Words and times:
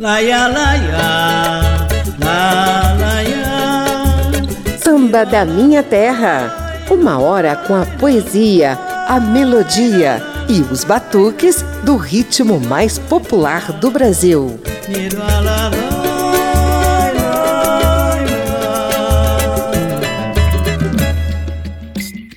Laia, 0.00 0.46
laia, 0.46 1.88
la, 2.20 2.94
laia. 3.00 4.78
Samba 4.78 5.24
da 5.26 5.44
Minha 5.44 5.82
Terra. 5.82 6.86
Uma 6.88 7.18
hora 7.18 7.56
com 7.56 7.74
a 7.74 7.84
poesia, 7.84 8.78
a 9.08 9.18
melodia 9.18 10.22
e 10.48 10.60
os 10.72 10.84
batuques 10.84 11.64
do 11.82 11.96
ritmo 11.96 12.60
mais 12.60 12.96
popular 12.96 13.72
do 13.72 13.90
Brasil. 13.90 14.60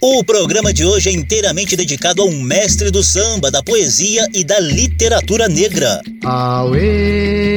O 0.03 0.23
programa 0.23 0.73
de 0.73 0.83
hoje 0.83 1.09
é 1.09 1.13
inteiramente 1.13 1.75
dedicado 1.75 2.23
a 2.23 2.25
um 2.25 2.41
mestre 2.41 2.89
do 2.89 3.03
samba, 3.03 3.51
da 3.51 3.61
poesia 3.61 4.27
e 4.33 4.43
da 4.43 4.59
literatura 4.59 5.47
negra. 5.47 6.01
Auê, 6.25 7.50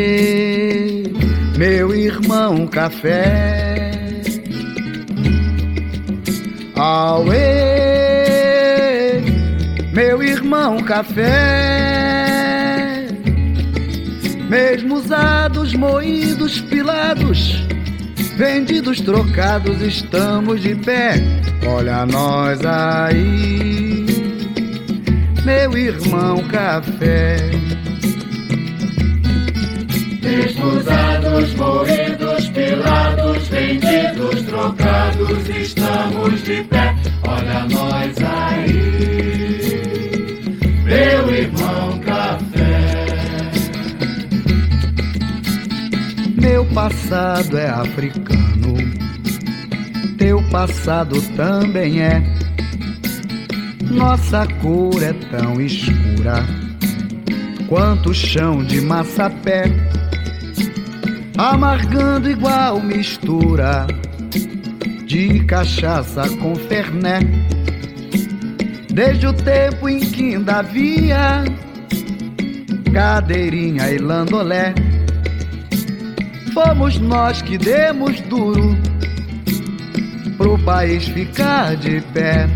meu 1.65 1.95
irmão 1.95 2.67
café. 2.67 3.91
Auê, 6.77 7.33
meu 9.91 10.23
irmão 10.23 10.83
café. 10.83 12.27
Mesmo 14.47 14.97
usados, 14.97 15.73
moídos, 15.73 16.61
pilados, 16.61 17.67
vendidos, 18.37 19.01
trocados, 19.01 19.81
estamos 19.81 20.61
de 20.61 20.75
pé. 20.75 21.15
Olha 21.67 22.05
nós 22.05 22.61
aí, 22.67 24.05
meu 25.43 25.79
irmão 25.79 26.45
café. 26.45 27.39
Desposados, 30.35 31.55
moídos, 31.55 32.49
pilados, 32.49 33.49
vendidos, 33.49 34.43
trocados, 34.43 35.49
estamos 35.49 36.43
de 36.43 36.63
pé. 36.65 36.95
Olha 37.23 37.67
nós 37.71 38.17
aí, 38.19 38.83
meu 40.83 41.35
irmão 41.35 42.01
café. 42.01 42.97
Meu 46.41 46.65
passado 46.67 47.57
é 47.57 47.69
africano, 47.69 48.75
teu 50.19 50.43
passado 50.51 51.23
também 51.37 52.03
é. 52.03 52.21
Nossa 53.89 54.47
cor 54.61 55.01
é 55.01 55.13
tão 55.31 55.61
escura 55.61 56.45
quanto 57.69 58.11
o 58.11 58.15
chão 58.15 58.63
de 58.63 58.81
massapé, 58.81 59.65
amargando 61.37 62.31
igual 62.31 62.81
mistura 62.81 63.87
de 65.07 65.45
cachaça 65.45 66.29
com 66.41 66.55
ferné. 66.55 67.21
Desde 68.93 69.27
o 69.27 69.33
tempo 69.33 69.89
em 69.89 70.01
que 70.01 70.35
ainda 70.35 70.57
havia 70.57 71.45
cadeirinha 72.93 73.91
e 73.91 73.99
landolé. 73.99 74.73
Fomos 76.53 76.99
nós 77.01 77.43
que 77.43 77.59
demos 77.59 78.21
duro 78.23 78.77
pro 80.37 80.57
país 80.61 81.09
ficar 81.09 81.77
de 81.77 82.01
pé. 82.13 82.49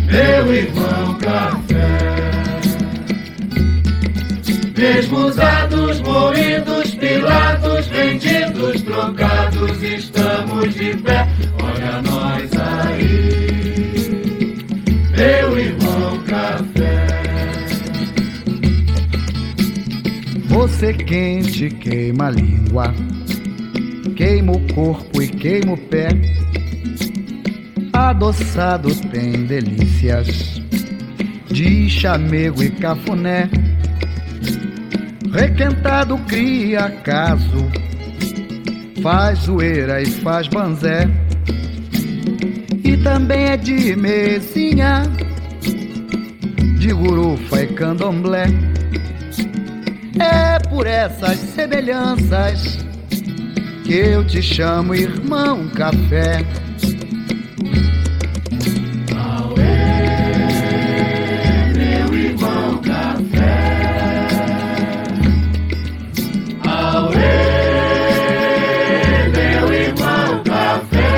meu 0.07 0.53
irmão 0.53 1.17
café. 1.19 1.99
Desmusados, 4.73 5.99
moídos, 6.01 6.95
pilados, 6.95 7.87
vendidos, 7.87 8.81
trocados, 8.81 9.83
estamos 9.83 10.73
de 10.73 10.95
pé. 10.97 11.27
Olha 11.61 12.01
nós 12.01 12.49
aí, 12.87 13.45
meu 15.15 15.57
irmão 15.57 16.23
café. 16.25 16.99
Você 20.47 20.93
quente 20.93 21.69
queima 21.69 22.27
a 22.27 22.31
língua, 22.31 22.93
queima 24.19 24.51
o 24.51 24.59
corpo 24.73 25.21
e 25.21 25.29
queima 25.29 25.75
o 25.75 25.77
pé. 25.77 26.09
Adoçado 27.93 28.93
tem 28.93 29.45
delícias 29.45 30.61
de 31.47 31.89
chamego 31.89 32.61
e 32.61 32.69
cafuné. 32.69 33.49
Requentado 35.31 36.17
cria 36.27 36.89
caso, 37.01 37.65
faz 39.01 39.39
zoeira 39.39 40.01
e 40.01 40.07
faz 40.07 40.49
banzé. 40.49 41.09
E 42.83 42.97
também 42.97 43.45
é 43.45 43.55
de 43.55 43.95
mesinha, 43.95 45.03
de 46.77 46.91
gurufa 46.91 47.61
e 47.61 47.67
candomblé. 47.67 48.47
É 50.19 50.59
por 50.67 50.85
essas 50.85 51.39
semelhanças 51.39 52.78
que 53.89 53.95
eu 53.95 54.23
te 54.23 54.39
chamo 54.39 54.93
irmão 54.93 55.67
café. 55.69 56.45
Meu 61.75 62.13
irmão 62.13 62.77
café. 62.83 64.27
Auê, 66.67 67.17
meu 69.33 69.73
irmão 69.73 70.43
café. 70.43 71.09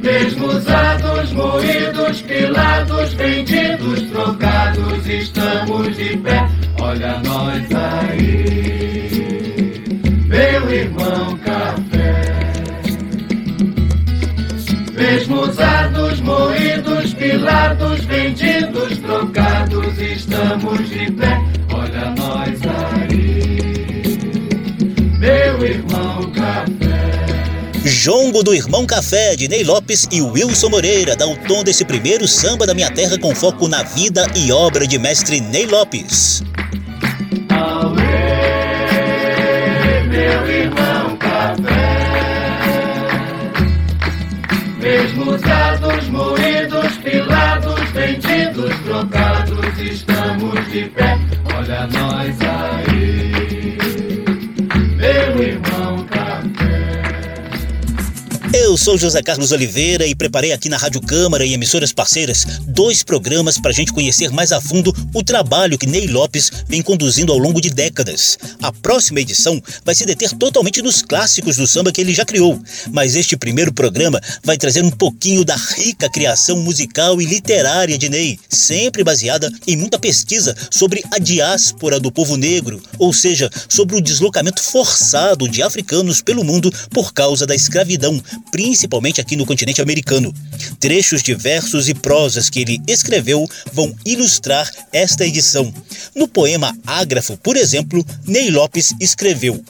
Desmusados, 0.00 1.32
moídos, 1.32 2.22
pilados, 2.22 3.14
vendidos, 3.14 4.02
trocados, 4.12 5.04
estamos 5.08 5.96
de 5.96 6.16
pé. 6.18 6.48
Olha 6.80 7.20
nós 7.24 7.66
aí, 7.74 8.69
pilados, 17.50 18.04
vendidos, 18.04 18.98
trocados, 18.98 19.98
estamos 19.98 20.88
de 20.88 21.10
pé. 21.12 21.42
Olha 21.72 22.14
nós 22.16 22.60
aí, 23.08 24.18
meu 25.18 25.66
irmão 25.66 26.30
café. 26.32 26.70
Jongo 27.82 28.42
do 28.42 28.54
Irmão 28.54 28.86
Café, 28.86 29.34
de 29.36 29.48
Ney 29.48 29.64
Lopes 29.64 30.06
e 30.12 30.20
Wilson 30.20 30.68
Moreira, 30.68 31.16
dá 31.16 31.26
o 31.26 31.34
tom 31.36 31.64
desse 31.64 31.82
primeiro 31.84 32.28
samba 32.28 32.66
da 32.66 32.74
minha 32.74 32.90
terra 32.90 33.18
com 33.18 33.34
foco 33.34 33.66
na 33.68 33.82
vida 33.82 34.26
e 34.36 34.52
obra 34.52 34.86
de 34.86 34.98
mestre 34.98 35.40
Ney 35.40 35.66
Lopes. 35.66 36.42
Auê, 37.48 37.94
meu 40.08 40.50
irmão 40.50 41.16
café. 41.16 41.90
Mesmo 44.78 45.38
sou 58.80 58.96
José 58.96 59.22
Carlos 59.22 59.52
Oliveira 59.52 60.06
e 60.06 60.14
preparei 60.14 60.52
aqui 60.52 60.70
na 60.70 60.78
Rádio 60.78 61.02
Câmara 61.02 61.44
e 61.44 61.52
emissoras 61.52 61.92
parceiras 61.92 62.46
dois 62.66 63.02
programas 63.02 63.58
para 63.58 63.72
a 63.72 63.74
gente 63.74 63.92
conhecer 63.92 64.30
mais 64.30 64.52
a 64.52 64.60
fundo 64.60 64.90
o 65.12 65.22
trabalho 65.22 65.76
que 65.76 65.86
Ney 65.86 66.06
Lopes 66.06 66.50
vem 66.66 66.80
conduzindo 66.80 67.30
ao 67.30 67.36
longo 67.36 67.60
de 67.60 67.68
décadas. 67.68 68.38
A 68.62 68.72
próxima 68.72 69.20
edição 69.20 69.62
vai 69.84 69.94
se 69.94 70.06
deter 70.06 70.32
totalmente 70.32 70.80
nos 70.80 71.02
clássicos 71.02 71.58
do 71.58 71.66
samba 71.66 71.92
que 71.92 72.00
ele 72.00 72.14
já 72.14 72.24
criou, 72.24 72.58
mas 72.90 73.16
este 73.16 73.36
primeiro 73.36 73.70
programa 73.70 74.18
vai 74.42 74.56
trazer 74.56 74.82
um 74.82 74.90
pouquinho 74.90 75.44
da 75.44 75.56
rica 75.56 76.08
criação 76.08 76.56
musical 76.56 77.20
e 77.20 77.26
literária 77.26 77.98
de 77.98 78.08
Ney, 78.08 78.38
sempre 78.48 79.04
baseada 79.04 79.52
em 79.66 79.76
muita 79.76 79.98
pesquisa 79.98 80.56
sobre 80.70 81.04
a 81.12 81.18
diáspora 81.18 82.00
do 82.00 82.10
povo 82.10 82.34
negro, 82.34 82.82
ou 82.98 83.12
seja, 83.12 83.50
sobre 83.68 83.94
o 83.94 84.00
deslocamento 84.00 84.62
forçado 84.62 85.46
de 85.50 85.62
africanos 85.62 86.22
pelo 86.22 86.42
mundo 86.42 86.72
por 86.88 87.12
causa 87.12 87.46
da 87.46 87.54
escravidão, 87.54 88.22
aqui 89.20 89.36
no 89.36 89.46
continente 89.46 89.80
americano. 89.80 90.34
Trechos 90.78 91.22
de 91.22 91.34
versos 91.34 91.88
e 91.88 91.94
prosas 91.94 92.50
que 92.50 92.60
ele 92.60 92.80
escreveu 92.86 93.46
vão 93.72 93.94
ilustrar 94.04 94.70
esta 94.92 95.26
edição. 95.26 95.72
No 96.14 96.28
poema 96.28 96.76
Ágrafo, 96.86 97.36
por 97.36 97.56
exemplo, 97.56 98.04
Ney 98.26 98.50
Lopes 98.50 98.94
escreveu: 99.00 99.62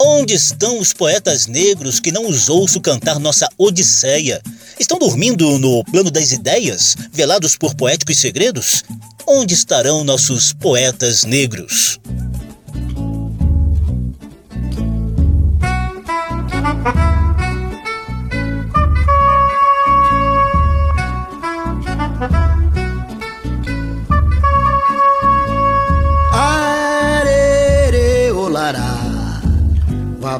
Onde 0.00 0.34
estão 0.34 0.78
os 0.78 0.92
poetas 0.92 1.46
negros 1.46 1.98
que 2.00 2.12
não 2.12 2.28
os 2.28 2.48
ouço 2.48 2.80
cantar 2.80 3.18
nossa 3.18 3.48
Odisseia? 3.58 4.40
Estão 4.78 4.98
dormindo 4.98 5.58
no 5.58 5.84
plano 5.84 6.10
das 6.10 6.30
ideias, 6.30 6.96
velados 7.12 7.56
por 7.56 7.74
poéticos 7.74 8.18
segredos? 8.18 8.84
Onde 9.26 9.54
estarão 9.54 10.04
nossos 10.04 10.52
poetas 10.52 11.24
negros? 11.24 11.97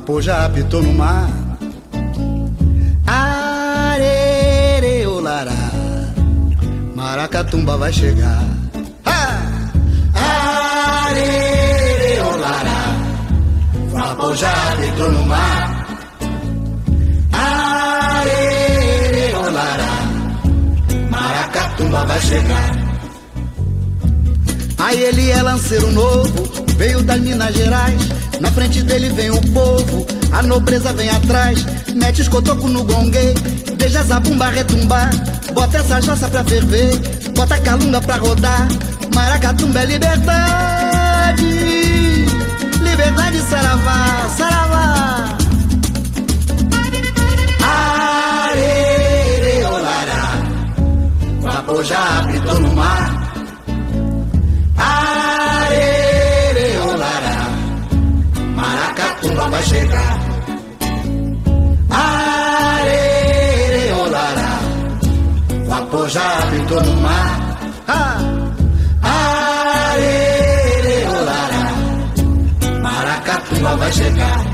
Vapor 0.09 0.23
já 0.23 0.47
apitou 0.47 0.83
no 0.83 0.95
mar. 0.95 1.29
Arere, 3.07 5.07
olará, 5.07 5.71
Maracatumba 6.95 7.77
vai 7.77 7.93
chegar. 7.93 8.43
Ha! 9.05 9.43
Arere, 10.15 12.21
olará, 12.21 12.85
vapor 13.91 14.35
já 14.35 14.51
apitou 14.73 15.13
no 15.13 15.27
mar. 15.27 15.87
Arere, 17.31 19.35
olará, 19.35 19.93
Maracatumba 21.11 22.07
vai 22.07 22.21
chegar. 22.23 22.79
Aí 24.79 25.03
ele 25.03 25.31
é 25.31 25.43
lanceiro 25.43 25.93
novo, 25.93 26.65
veio 26.79 27.03
das 27.03 27.21
Minas 27.21 27.55
Gerais. 27.55 28.28
Na 28.41 28.51
frente 28.53 28.83
dele 28.83 29.09
vem 29.11 29.31
o 29.31 29.41
povo, 29.53 30.07
a 30.33 30.43
nobreza 30.43 30.93
vem 30.93 31.09
atrás. 31.11 31.65
Mete 31.95 32.23
os 32.23 32.29
cotocos 32.29 32.71
no 32.71 32.85
gongue, 32.85 33.35
deixa 33.77 33.99
essa 34.01 34.21
bumba 34.21 34.49
retumbar. 34.51 35.11
Bota 35.53 35.79
essa 35.79 36.01
jossa 36.01 36.29
pra 36.29 36.45
ferver, 36.45 36.97
bota 37.35 37.57
a 37.57 37.61
calunga 37.61 38.01
pra 38.01 38.17
rodar. 38.17 38.69
Maracatumba 39.15 39.81
é 39.81 39.87
liberdade, 39.87 41.47
liberdade 42.81 43.39
saravá, 43.51 44.29
saravá. 44.37 45.39
Arere, 48.51 49.65
olará, 49.65 50.43
vapor 51.41 51.85
já 51.85 52.21
apitou 52.21 52.61
no 52.61 52.77
mar. 52.77 53.18
Maracatumba 59.39 59.51
vai 59.51 59.63
chegar. 59.63 60.19
Arere, 61.91 63.93
olará, 63.93 64.59
vapor 65.67 66.09
já 66.09 66.39
habitou 66.43 66.83
no 66.83 66.97
mar. 67.01 67.59
Ah! 67.87 68.19
Arere, 69.93 71.07
olará, 71.07 71.73
Maracatumba 72.83 73.77
vai 73.77 73.93
chegar. 73.93 74.45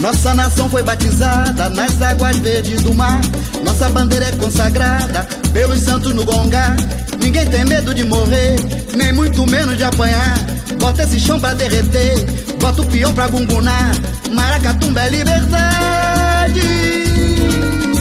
Nossa 0.00 0.32
nação 0.34 0.70
foi 0.70 0.82
batizada 0.82 1.68
nas 1.70 2.00
águas 2.00 2.36
verdes 2.38 2.80
do 2.82 2.94
mar. 2.94 3.20
Nossa 3.64 3.88
bandeira 3.90 4.26
é 4.26 4.32
consagrada 4.32 5.26
pelos 5.52 5.80
santos 5.80 6.14
no 6.14 6.24
gongar. 6.24 6.74
Ninguém 7.20 7.46
tem 7.50 7.64
medo 7.66 7.92
de 7.92 8.04
morrer, 8.04 8.56
nem 8.96 9.12
muito 9.12 9.44
menos 9.46 9.76
de 9.76 9.84
apanhar. 9.84 10.57
Bota 10.78 11.02
esse 11.02 11.20
chão 11.20 11.38
pra 11.40 11.54
derreter, 11.54 12.24
bota 12.60 12.82
o 12.82 12.86
peão 12.86 13.12
pra 13.12 13.28
gungunar. 13.28 13.92
Maracatumba 14.32 15.00
é 15.00 15.10
liberdade, 15.10 16.60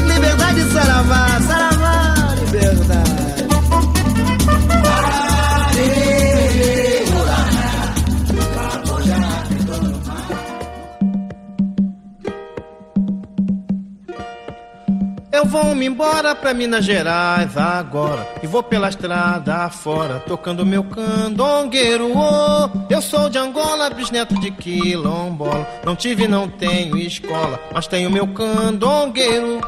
liberdade 0.08 0.72
saravá, 0.72 1.40
saravá, 1.42 2.36
liberdade. 2.44 2.97
Eu 15.48 15.52
vou 15.52 15.74
me 15.74 15.86
embora 15.86 16.36
pra 16.36 16.54
Minas 16.54 16.84
Gerais 16.84 17.56
agora. 17.56 18.28
E 18.44 18.48
vou 18.48 18.62
pela 18.62 18.90
estrada 18.90 19.70
fora 19.70 20.20
Tocando 20.28 20.66
meu 20.66 20.84
candongueiro. 20.84 22.12
Oh, 22.14 22.70
Eu 22.90 23.02
sou 23.02 23.30
de 23.30 23.38
Angola, 23.38 23.90
bisneto 23.90 24.38
de 24.42 24.52
quilombola. 24.52 25.66
Não 25.86 25.96
tive, 25.96 26.28
não 26.28 26.50
tenho 26.50 26.98
escola 26.98 27.58
Mas 27.74 27.88
tenho 27.88 28.12
meu 28.12 28.28
candongueiro. 28.28 29.62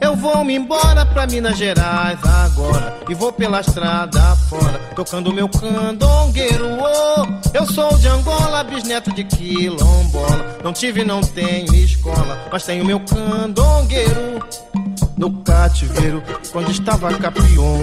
Eu 0.00 0.14
vou 0.14 0.44
me 0.44 0.54
embora 0.54 1.04
pra 1.04 1.26
Minas 1.26 1.58
Gerais 1.58 2.20
agora. 2.22 2.96
E 3.08 3.12
vou 3.12 3.32
pela 3.32 3.60
estrada 3.62 4.36
fora 4.48 4.78
Tocando 4.94 5.32
meu 5.32 5.48
candongueiro. 5.48 6.66
Oh, 6.78 7.26
Eu 7.52 7.66
sou 7.66 7.98
de 7.98 8.06
Angola, 8.06 8.62
bisneto 8.62 9.12
de 9.12 9.24
quilombola. 9.24 10.56
Não 10.62 10.72
tive, 10.72 11.02
não 11.04 11.20
tenho 11.20 11.74
escola 11.74 12.46
Mas 12.52 12.62
tenho 12.62 12.84
meu 12.84 13.00
candongueiro 13.00 14.38
no 15.20 15.30
cativeiro, 15.42 16.22
quando 16.50 16.70
estava 16.70 17.12
capiongo, 17.12 17.82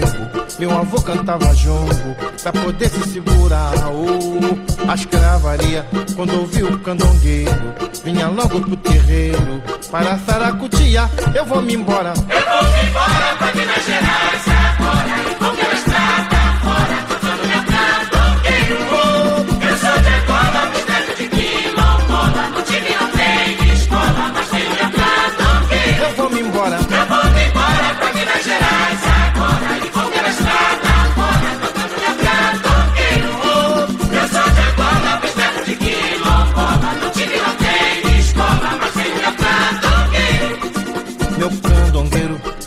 meu 0.58 0.76
avô 0.76 1.00
cantava 1.00 1.54
jongo, 1.54 2.16
pra 2.42 2.50
poder 2.50 2.90
se 2.90 3.10
segurar, 3.10 3.72
oh, 3.92 4.90
a 4.90 4.94
escravaria, 4.96 5.86
quando 6.16 6.36
ouvi 6.36 6.64
o 6.64 6.76
candongueiro, 6.80 7.74
vinha 8.02 8.26
logo 8.26 8.60
pro 8.60 8.76
terreiro, 8.78 9.62
para 9.88 10.18
Saracutia, 10.18 11.08
eu 11.32 11.46
vou 11.46 11.62
me 11.62 11.74
embora. 11.74 12.12
Eu 12.28 12.62
vou 12.64 12.72
me 12.72 12.88
embora 12.88 13.36
pra 13.38 13.54
Minas 13.54 13.86
Gerais 13.86 14.44
agora. 14.48 15.38
Vou 15.38 15.54
pela 15.54 15.74
estrada 15.74 16.36
fora, 16.60 16.96
tocando 17.08 17.46
meu 17.46 17.62
candongueiro. 17.70 18.78
Oh, 18.90 19.18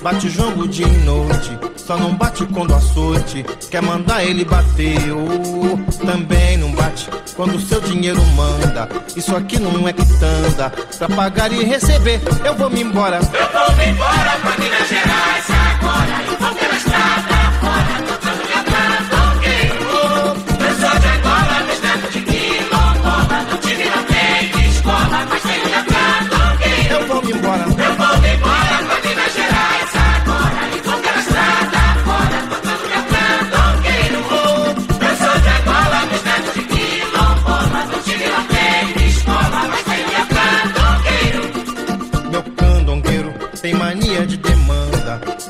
bate 0.02 0.30
jongo 0.30 0.68
dia 0.68 0.88
e 0.88 0.98
noite, 1.06 1.58
só 1.76 1.96
não 1.98 2.16
bate 2.16 2.46
quando 2.48 2.74
açoite 2.74 3.46
quer 3.70 3.82
mandar 3.82 4.24
ele 4.24 4.44
bater. 4.44 4.98
Oh, 5.12 6.06
também 6.06 6.58
não 6.58 6.72
bate 6.72 7.10
quando 7.36 7.60
seu 7.60 7.80
dinheiro 7.82 8.22
manda. 8.36 8.90
Isso 9.16 9.36
aqui 9.36 9.60
não 9.60 9.88
é 9.88 9.94
quitanda, 9.94 10.70
pra 10.98 11.10
pagar 11.10 11.52
e 11.52 11.64
receber. 11.64 12.20
Eu 12.44 12.56
vou 12.56 12.70
me 12.70 12.82
embora. 12.82 13.18
Eu 13.18 13.68
vou 13.68 13.76
me 13.78 13.92
embora 13.92 14.31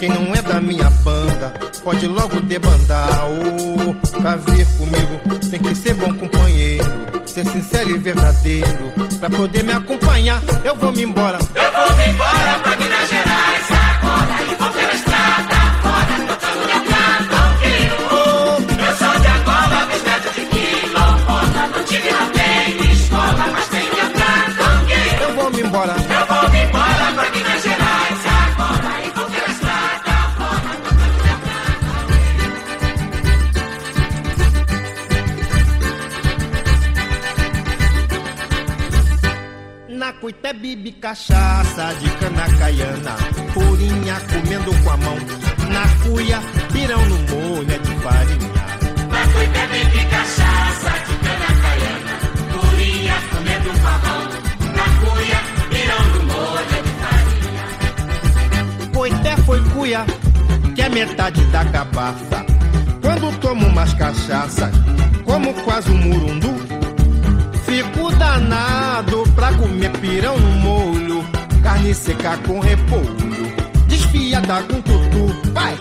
Quem 0.01 0.09
não 0.09 0.33
é 0.33 0.41
da 0.41 0.59
minha 0.59 0.89
banda 1.03 1.53
pode 1.83 2.07
logo 2.07 2.41
debandar. 2.41 3.21
Pra 4.19 4.35
vir 4.35 4.65
comigo 4.75 5.39
tem 5.47 5.59
que 5.59 5.75
ser 5.75 5.93
bom 5.93 6.11
companheiro, 6.15 6.83
ser 7.27 7.45
sincero 7.45 7.91
e 7.91 7.99
verdadeiro. 7.99 8.91
Pra 9.19 9.29
poder 9.29 9.63
me 9.63 9.73
acompanhar, 9.73 10.41
eu 10.63 10.75
vou 10.75 10.91
me 10.91 11.03
embora. 11.03 11.37
Eu 11.53 11.71
vou 11.71 11.97
me 11.97 12.07
embora 12.07 12.59
pra 12.63 12.75
Minas 12.77 13.09
Gerais 13.09 13.30
cachaça 41.01 41.95
de 41.99 42.09
cana 42.11 42.47
caiana, 42.59 43.15
purinha 43.55 44.21
comendo 44.31 44.71
com 44.83 44.89
a 44.91 44.97
mão. 44.97 45.17
Na 45.73 45.87
cuia, 46.03 46.39
pirão 46.71 47.03
no 47.07 47.17
molho 47.17 47.71
é 47.71 47.79
de 47.79 47.95
farinha. 47.95 48.51
Na 49.09 49.27
cuita 49.33 49.67
bebe 49.67 50.05
cachaça 50.05 50.91
de 51.07 51.15
cana 51.25 51.49
caiana, 51.63 52.13
purinha 52.53 53.15
comendo 53.31 53.71
com 53.81 53.87
a 53.87 53.97
mão. 53.97 54.21
Na 54.77 54.87
cuia, 55.01 55.39
pirão 55.71 56.05
no 56.13 56.21
molho 56.31 56.79
de 56.83 56.91
farinha. 57.01 57.65
Coité 58.93 59.33
foi 59.37 59.59
cuia, 59.71 60.05
que 60.75 60.81
é 60.83 60.89
metade 60.89 61.43
da 61.45 61.65
cabaça. 61.65 62.45
Quando 63.01 63.39
tomo 63.39 63.65
umas 63.65 63.91
cachaças, 63.95 64.71
como 65.25 65.51
quase 65.63 65.89
um 65.89 65.97
murundu. 65.97 66.70
Fico 67.71 68.11
danado 68.17 69.23
pra 69.33 69.53
comer 69.53 69.89
pirão 70.01 70.37
no 70.37 70.51
molho, 70.59 71.25
carne 71.63 71.93
seca 71.93 72.35
com 72.45 72.59
repolho, 72.59 73.55
desfiada 73.87 74.61
com 74.63 74.81
tutu, 74.81 75.33
vai! 75.53 75.73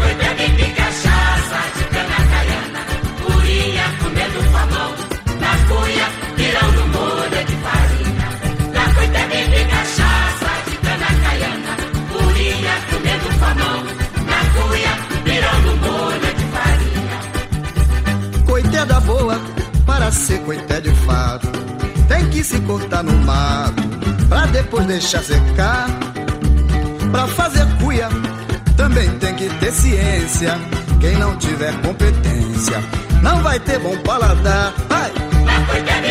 Cuita 0.00 0.34
bebe 0.34 0.72
cachaça 0.72 1.60
de 1.76 1.84
cana 1.92 2.20
caiana, 2.30 2.80
purinha 3.20 3.84
comendo 4.02 4.40
mão. 4.50 4.94
Na 5.38 5.52
cuia, 5.68 6.08
pirão 6.36 6.72
no 6.72 6.86
molho 6.88 7.44
de 7.44 7.56
farinha. 7.56 8.28
Cuita 8.94 9.22
bebe 9.28 9.60
cachaça 9.68 10.50
de 10.70 10.76
cana 10.78 11.10
caiana, 11.22 11.72
purinha 12.12 12.74
comendo 12.88 13.28
mão. 13.60 13.78
Na 14.24 14.40
cuia, 14.54 14.92
pirão 15.22 15.58
no 15.60 15.76
molho 15.84 16.30
de 16.34 16.44
farinha. 16.54 17.16
Coité 18.46 18.86
da 18.86 19.00
boa, 19.00 19.38
para 19.84 20.10
ser 20.10 20.38
coité 20.40 20.80
de 20.80 20.95
que 22.36 22.44
se 22.44 22.60
cortar 22.60 23.02
no 23.02 23.14
mato, 23.24 23.82
pra 24.28 24.44
depois 24.44 24.86
deixar 24.86 25.22
secar. 25.22 25.88
Pra 27.10 27.26
fazer 27.28 27.66
cuia, 27.82 28.10
também 28.76 29.08
tem 29.18 29.34
que 29.36 29.48
ter 29.58 29.72
ciência. 29.72 30.58
Quem 31.00 31.16
não 31.16 31.34
tiver 31.38 31.72
competência, 31.80 32.78
não 33.22 33.42
vai 33.42 33.58
ter 33.58 33.78
bom 33.78 33.96
paladar. 34.02 34.74
Vai! 34.86 35.10
Na 35.46 35.66
cuita 35.66 36.05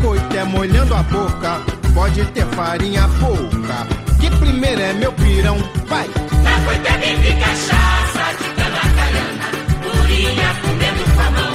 coité 0.00 0.44
molhando 0.44 0.94
a 0.94 1.02
boca. 1.04 1.60
Pode 1.94 2.24
ter 2.26 2.46
farinha 2.54 3.08
pouca, 3.18 3.86
que 4.20 4.30
primeiro 4.36 4.80
é 4.80 4.92
meu 4.92 5.12
pirão, 5.12 5.58
vai! 5.88 6.06
Na 6.06 6.60
cuita 6.64 6.92
bebe 6.98 7.32
cachaça 7.40 8.32
de 8.38 8.48
cana 8.54 8.84
caiana, 8.96 9.46
purinha 9.82 10.54
comendo 10.62 11.04
com 11.14 11.20
a 11.20 11.30
mão. 11.32 11.54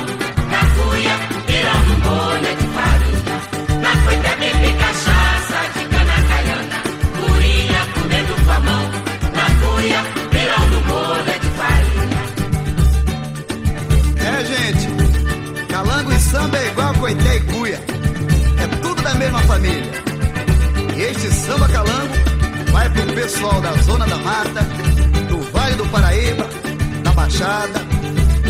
Na 0.52 0.62
cuia, 0.76 1.16
pirão 1.48 1.82
no 1.88 1.96
molho 2.06 2.52
de 2.60 2.68
farinha. 2.76 3.36
Na 3.82 3.92
cuita 4.04 4.32
bebe 4.36 4.70
cachaça 4.78 5.60
de 5.74 5.84
cana 5.88 6.18
caiana, 6.28 6.78
purinha 7.16 7.82
comendo 7.94 8.36
com 8.44 8.52
a 8.52 8.60
mão. 8.60 8.84
Na 9.38 9.48
cuia, 9.62 10.02
pirão 10.32 10.66
no 10.68 10.80
molho 10.90 11.36
de 11.40 11.50
farinha. 11.58 12.22
É, 14.20 14.34
gente, 14.44 14.86
calango 15.68 16.12
e 16.12 16.20
samba 16.20 16.58
é 16.58 16.68
igual 16.68 16.94
coité 16.96 17.36
família. 19.56 19.92
E 20.98 21.02
este 21.02 21.32
samba 21.32 21.68
calango 21.70 22.14
vai 22.72 22.90
pro 22.90 23.04
pessoal 23.14 23.62
da 23.62 23.72
Zona 23.84 24.06
da 24.06 24.18
Mata, 24.18 24.62
do 25.30 25.40
Vale 25.52 25.76
do 25.76 25.86
Paraíba, 25.88 26.46
da 27.04 27.12
Baixada, 27.12 27.80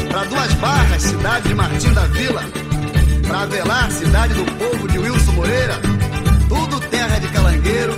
pra 0.09 0.23
Duas 0.23 0.53
Barras, 0.55 1.03
cidade 1.03 1.47
de 1.47 1.53
Martim 1.53 1.93
da 1.93 2.05
Vila, 2.07 2.43
pra 3.27 3.45
Velar, 3.45 3.91
cidade 3.91 4.33
do 4.33 4.45
povo 4.53 4.87
de 4.87 4.97
Wilson 4.97 5.31
Moreira, 5.33 5.79
tudo 6.49 6.79
terra 6.89 7.19
de 7.19 7.27
calangueiro, 7.27 7.93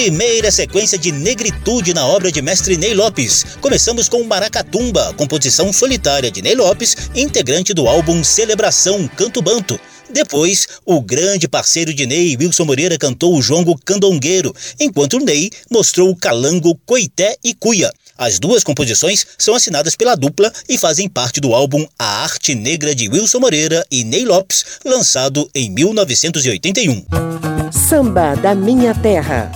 Primeira 0.00 0.52
sequência 0.52 0.96
de 0.96 1.10
negritude 1.10 1.92
na 1.92 2.06
obra 2.06 2.30
de 2.30 2.40
mestre 2.40 2.76
Ney 2.76 2.94
Lopes. 2.94 3.44
Começamos 3.60 4.08
com 4.08 4.22
Maracatumba, 4.22 5.12
composição 5.14 5.72
solitária 5.72 6.30
de 6.30 6.40
Ney 6.40 6.54
Lopes, 6.54 6.96
integrante 7.16 7.74
do 7.74 7.88
álbum 7.88 8.22
Celebração 8.22 9.08
Canto 9.08 9.42
Banto. 9.42 9.78
Depois, 10.08 10.68
o 10.86 11.00
grande 11.00 11.48
parceiro 11.48 11.92
de 11.92 12.06
Ney, 12.06 12.36
Wilson 12.36 12.64
Moreira, 12.64 12.96
cantou 12.96 13.36
o 13.36 13.42
jongo 13.42 13.76
Candongueiro, 13.84 14.54
enquanto 14.78 15.18
Ney 15.18 15.50
mostrou 15.68 16.10
o 16.10 16.16
calango 16.16 16.78
Coité 16.86 17.36
e 17.42 17.52
Cuia. 17.52 17.92
As 18.16 18.38
duas 18.38 18.62
composições 18.62 19.26
são 19.36 19.56
assinadas 19.56 19.96
pela 19.96 20.14
dupla 20.14 20.52
e 20.68 20.78
fazem 20.78 21.08
parte 21.08 21.40
do 21.40 21.52
álbum 21.52 21.84
A 21.98 22.22
Arte 22.22 22.54
Negra 22.54 22.94
de 22.94 23.08
Wilson 23.08 23.40
Moreira 23.40 23.84
e 23.90 24.04
Ney 24.04 24.24
Lopes, 24.24 24.64
lançado 24.84 25.50
em 25.52 25.68
1981. 25.68 27.57
Samba 27.72 28.34
da 28.34 28.54
Minha 28.54 28.94
Terra. 28.94 29.50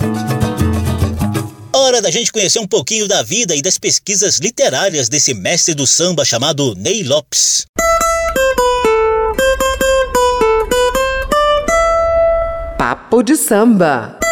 Hora 1.73 2.01
da 2.01 2.11
gente 2.11 2.31
conhecer 2.31 2.59
um 2.59 2.67
pouquinho 2.67 3.07
da 3.07 3.23
vida 3.23 3.55
e 3.55 3.61
das 3.61 3.77
pesquisas 3.77 4.37
literárias 4.37 5.09
desse 5.09 5.33
mestre 5.33 5.73
do 5.73 5.87
samba 5.87 6.23
chamado 6.23 6.75
Ney 6.75 7.03
Lopes. 7.03 7.65
Papo 12.77 13.23
de 13.23 13.35
samba. 13.35 14.22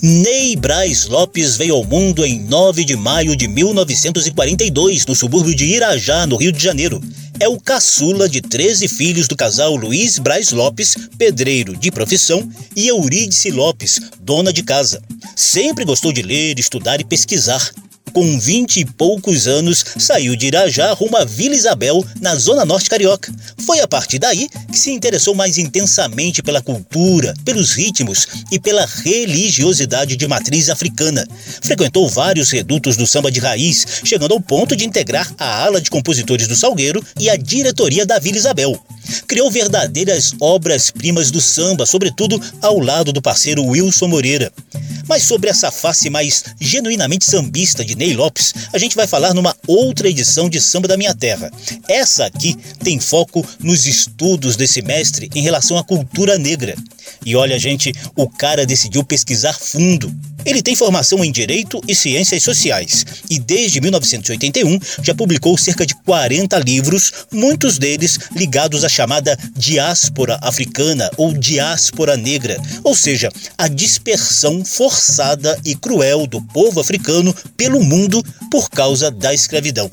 Ney 0.00 0.54
Braz 0.54 1.06
Lopes 1.06 1.56
veio 1.56 1.74
ao 1.74 1.84
mundo 1.84 2.24
em 2.24 2.38
9 2.44 2.84
de 2.84 2.94
maio 2.94 3.34
de 3.34 3.48
1942, 3.48 5.04
no 5.06 5.14
subúrbio 5.14 5.56
de 5.56 5.64
Irajá, 5.64 6.24
no 6.24 6.36
Rio 6.36 6.52
de 6.52 6.62
Janeiro. 6.62 7.02
É 7.40 7.48
o 7.48 7.58
caçula 7.58 8.28
de 8.28 8.40
13 8.40 8.86
filhos 8.86 9.26
do 9.26 9.36
casal 9.36 9.74
Luiz 9.74 10.20
Braz 10.20 10.52
Lopes, 10.52 10.94
pedreiro 11.16 11.76
de 11.76 11.90
profissão, 11.90 12.48
e 12.76 12.86
Eurídice 12.86 13.50
Lopes, 13.50 13.98
dona 14.20 14.52
de 14.52 14.62
casa. 14.62 15.02
Sempre 15.34 15.84
gostou 15.84 16.12
de 16.12 16.22
ler, 16.22 16.60
estudar 16.60 17.00
e 17.00 17.04
pesquisar. 17.04 17.68
Com 18.12 18.38
vinte 18.38 18.80
e 18.80 18.84
poucos 18.84 19.46
anos, 19.46 19.84
saiu 19.98 20.34
de 20.34 20.46
Irajá 20.46 20.92
rumo 20.92 21.16
a 21.16 21.24
Vila 21.24 21.54
Isabel, 21.54 22.04
na 22.20 22.34
zona 22.34 22.64
norte 22.64 22.88
carioca. 22.90 23.32
Foi 23.64 23.80
a 23.80 23.88
partir 23.88 24.18
daí 24.18 24.48
que 24.70 24.78
se 24.78 24.90
interessou 24.90 25.34
mais 25.34 25.58
intensamente 25.58 26.42
pela 26.42 26.62
cultura, 26.62 27.34
pelos 27.44 27.72
ritmos 27.72 28.26
e 28.50 28.58
pela 28.58 28.86
religiosidade 28.86 30.16
de 30.16 30.26
matriz 30.26 30.68
africana. 30.68 31.26
Frequentou 31.62 32.08
vários 32.08 32.50
redutos 32.50 32.96
do 32.96 33.06
samba 33.06 33.30
de 33.30 33.40
raiz, 33.40 33.84
chegando 34.04 34.32
ao 34.32 34.40
ponto 34.40 34.74
de 34.74 34.84
integrar 34.84 35.32
a 35.38 35.64
ala 35.64 35.80
de 35.80 35.90
compositores 35.90 36.48
do 36.48 36.56
Salgueiro 36.56 37.04
e 37.18 37.28
a 37.28 37.36
diretoria 37.36 38.04
da 38.06 38.18
Vila 38.18 38.38
Isabel. 38.38 38.78
Criou 39.26 39.50
verdadeiras 39.50 40.32
obras-primas 40.40 41.30
do 41.30 41.40
samba, 41.40 41.86
sobretudo 41.86 42.40
ao 42.60 42.78
lado 42.78 43.12
do 43.12 43.22
parceiro 43.22 43.64
Wilson 43.64 44.08
Moreira. 44.08 44.52
Mas 45.06 45.22
sobre 45.22 45.48
essa 45.48 45.70
face 45.70 46.10
mais 46.10 46.44
genuinamente 46.60 47.24
sambista 47.24 47.82
de 47.82 47.96
Ney 47.98 48.14
Lopes, 48.14 48.54
a 48.72 48.78
gente 48.78 48.94
vai 48.94 49.08
falar 49.08 49.34
numa 49.34 49.56
outra 49.66 50.08
edição 50.08 50.48
de 50.48 50.60
Samba 50.60 50.86
da 50.86 50.96
Minha 50.96 51.12
Terra. 51.16 51.50
Essa 51.88 52.26
aqui 52.26 52.56
tem 52.78 53.00
foco 53.00 53.44
nos 53.58 53.86
estudos 53.86 54.54
desse 54.54 54.80
mestre 54.82 55.28
em 55.34 55.42
relação 55.42 55.76
à 55.76 55.82
cultura 55.82 56.38
negra. 56.38 56.76
E 57.24 57.36
olha, 57.36 57.58
gente, 57.58 57.92
o 58.16 58.28
cara 58.28 58.66
decidiu 58.66 59.04
pesquisar 59.04 59.54
fundo. 59.54 60.14
Ele 60.44 60.62
tem 60.62 60.76
formação 60.76 61.24
em 61.24 61.32
Direito 61.32 61.80
e 61.86 61.94
Ciências 61.94 62.42
Sociais 62.42 63.04
e 63.28 63.38
desde 63.38 63.80
1981 63.80 64.78
já 65.02 65.14
publicou 65.14 65.58
cerca 65.58 65.84
de 65.84 65.94
40 65.94 66.58
livros, 66.60 67.12
muitos 67.32 67.76
deles 67.76 68.18
ligados 68.34 68.84
à 68.84 68.88
chamada 68.88 69.36
diáspora 69.56 70.38
africana 70.40 71.10
ou 71.16 71.32
diáspora 71.32 72.16
negra, 72.16 72.56
ou 72.84 72.94
seja, 72.94 73.30
a 73.56 73.68
dispersão 73.68 74.64
forçada 74.64 75.58
e 75.64 75.74
cruel 75.74 76.26
do 76.26 76.40
povo 76.40 76.80
africano 76.80 77.34
pelo 77.56 77.82
mundo 77.82 78.24
por 78.50 78.70
causa 78.70 79.10
da 79.10 79.34
escravidão. 79.34 79.90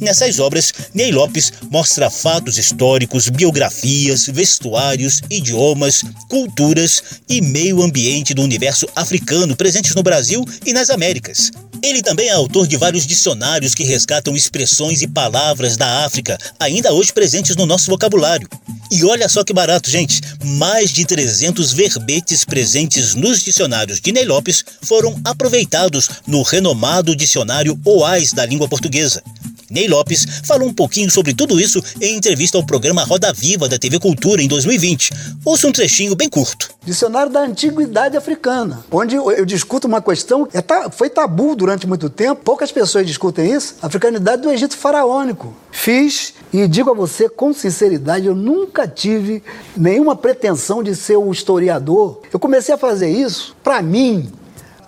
Nessas 0.00 0.38
obras, 0.38 0.72
Ney 0.92 1.12
Lopes 1.12 1.52
mostra 1.70 2.10
fatos 2.10 2.58
históricos, 2.58 3.28
biografias, 3.28 4.26
vestuários, 4.26 5.22
idiomas, 5.30 6.02
culturas 6.54 7.02
e 7.28 7.40
meio 7.40 7.82
ambiente 7.82 8.32
do 8.32 8.40
universo 8.40 8.86
africano 8.94 9.56
presentes 9.56 9.92
no 9.92 10.04
Brasil 10.04 10.44
e 10.64 10.72
nas 10.72 10.88
Américas. 10.88 11.50
Ele 11.82 12.00
também 12.00 12.28
é 12.28 12.32
autor 12.32 12.68
de 12.68 12.76
vários 12.76 13.04
dicionários 13.04 13.74
que 13.74 13.82
resgatam 13.82 14.36
expressões 14.36 15.02
e 15.02 15.08
palavras 15.08 15.76
da 15.76 16.04
África, 16.04 16.38
ainda 16.60 16.92
hoje 16.92 17.12
presentes 17.12 17.56
no 17.56 17.66
nosso 17.66 17.90
vocabulário. 17.90 18.48
E 18.88 19.04
olha 19.04 19.28
só 19.28 19.42
que 19.42 19.52
barato, 19.52 19.90
gente! 19.90 20.20
Mais 20.44 20.92
de 20.92 21.04
300 21.04 21.72
verbetes 21.72 22.44
presentes 22.44 23.16
nos 23.16 23.42
dicionários 23.42 24.00
de 24.00 24.12
Ney 24.12 24.24
Lopes 24.24 24.64
foram 24.82 25.20
aproveitados 25.24 26.08
no 26.24 26.42
renomado 26.42 27.16
dicionário 27.16 27.78
OAS 27.84 28.32
da 28.32 28.46
língua 28.46 28.68
portuguesa. 28.68 29.20
Ney 29.70 29.88
Lopes 29.88 30.26
falou 30.44 30.68
um 30.68 30.72
pouquinho 30.72 31.10
sobre 31.10 31.34
tudo 31.34 31.60
isso 31.60 31.82
em 32.00 32.16
entrevista 32.16 32.58
ao 32.58 32.64
programa 32.64 33.04
Roda 33.04 33.32
Viva 33.32 33.68
da 33.68 33.78
TV 33.78 33.98
Cultura 33.98 34.42
em 34.42 34.48
2020. 34.48 35.10
Ouça 35.44 35.66
um 35.66 35.72
trechinho 35.72 36.14
bem 36.14 36.28
curto. 36.28 36.70
Dicionário 36.84 37.32
da 37.32 37.40
Antiguidade 37.40 38.16
Africana, 38.16 38.84
onde 38.90 39.16
eu 39.16 39.44
discuto 39.44 39.86
uma 39.86 40.02
questão 40.02 40.46
que 40.46 40.56
é 40.56 40.62
foi 40.90 41.08
tabu 41.08 41.56
durante 41.56 41.86
muito 41.86 42.10
tempo, 42.10 42.42
poucas 42.42 42.70
pessoas 42.70 43.06
discutem 43.06 43.52
isso, 43.52 43.76
a 43.80 43.86
africanidade 43.86 44.42
do 44.42 44.50
Egito 44.50 44.76
faraônico. 44.76 45.54
Fiz 45.70 46.34
e 46.52 46.66
digo 46.68 46.90
a 46.90 46.94
você 46.94 47.28
com 47.28 47.52
sinceridade, 47.52 48.26
eu 48.26 48.34
nunca 48.34 48.86
tive 48.86 49.42
nenhuma 49.76 50.14
pretensão 50.14 50.82
de 50.82 50.94
ser 50.94 51.16
o 51.16 51.30
historiador. 51.32 52.20
Eu 52.32 52.38
comecei 52.38 52.74
a 52.74 52.78
fazer 52.78 53.08
isso 53.08 53.56
para 53.62 53.82
mim, 53.82 54.30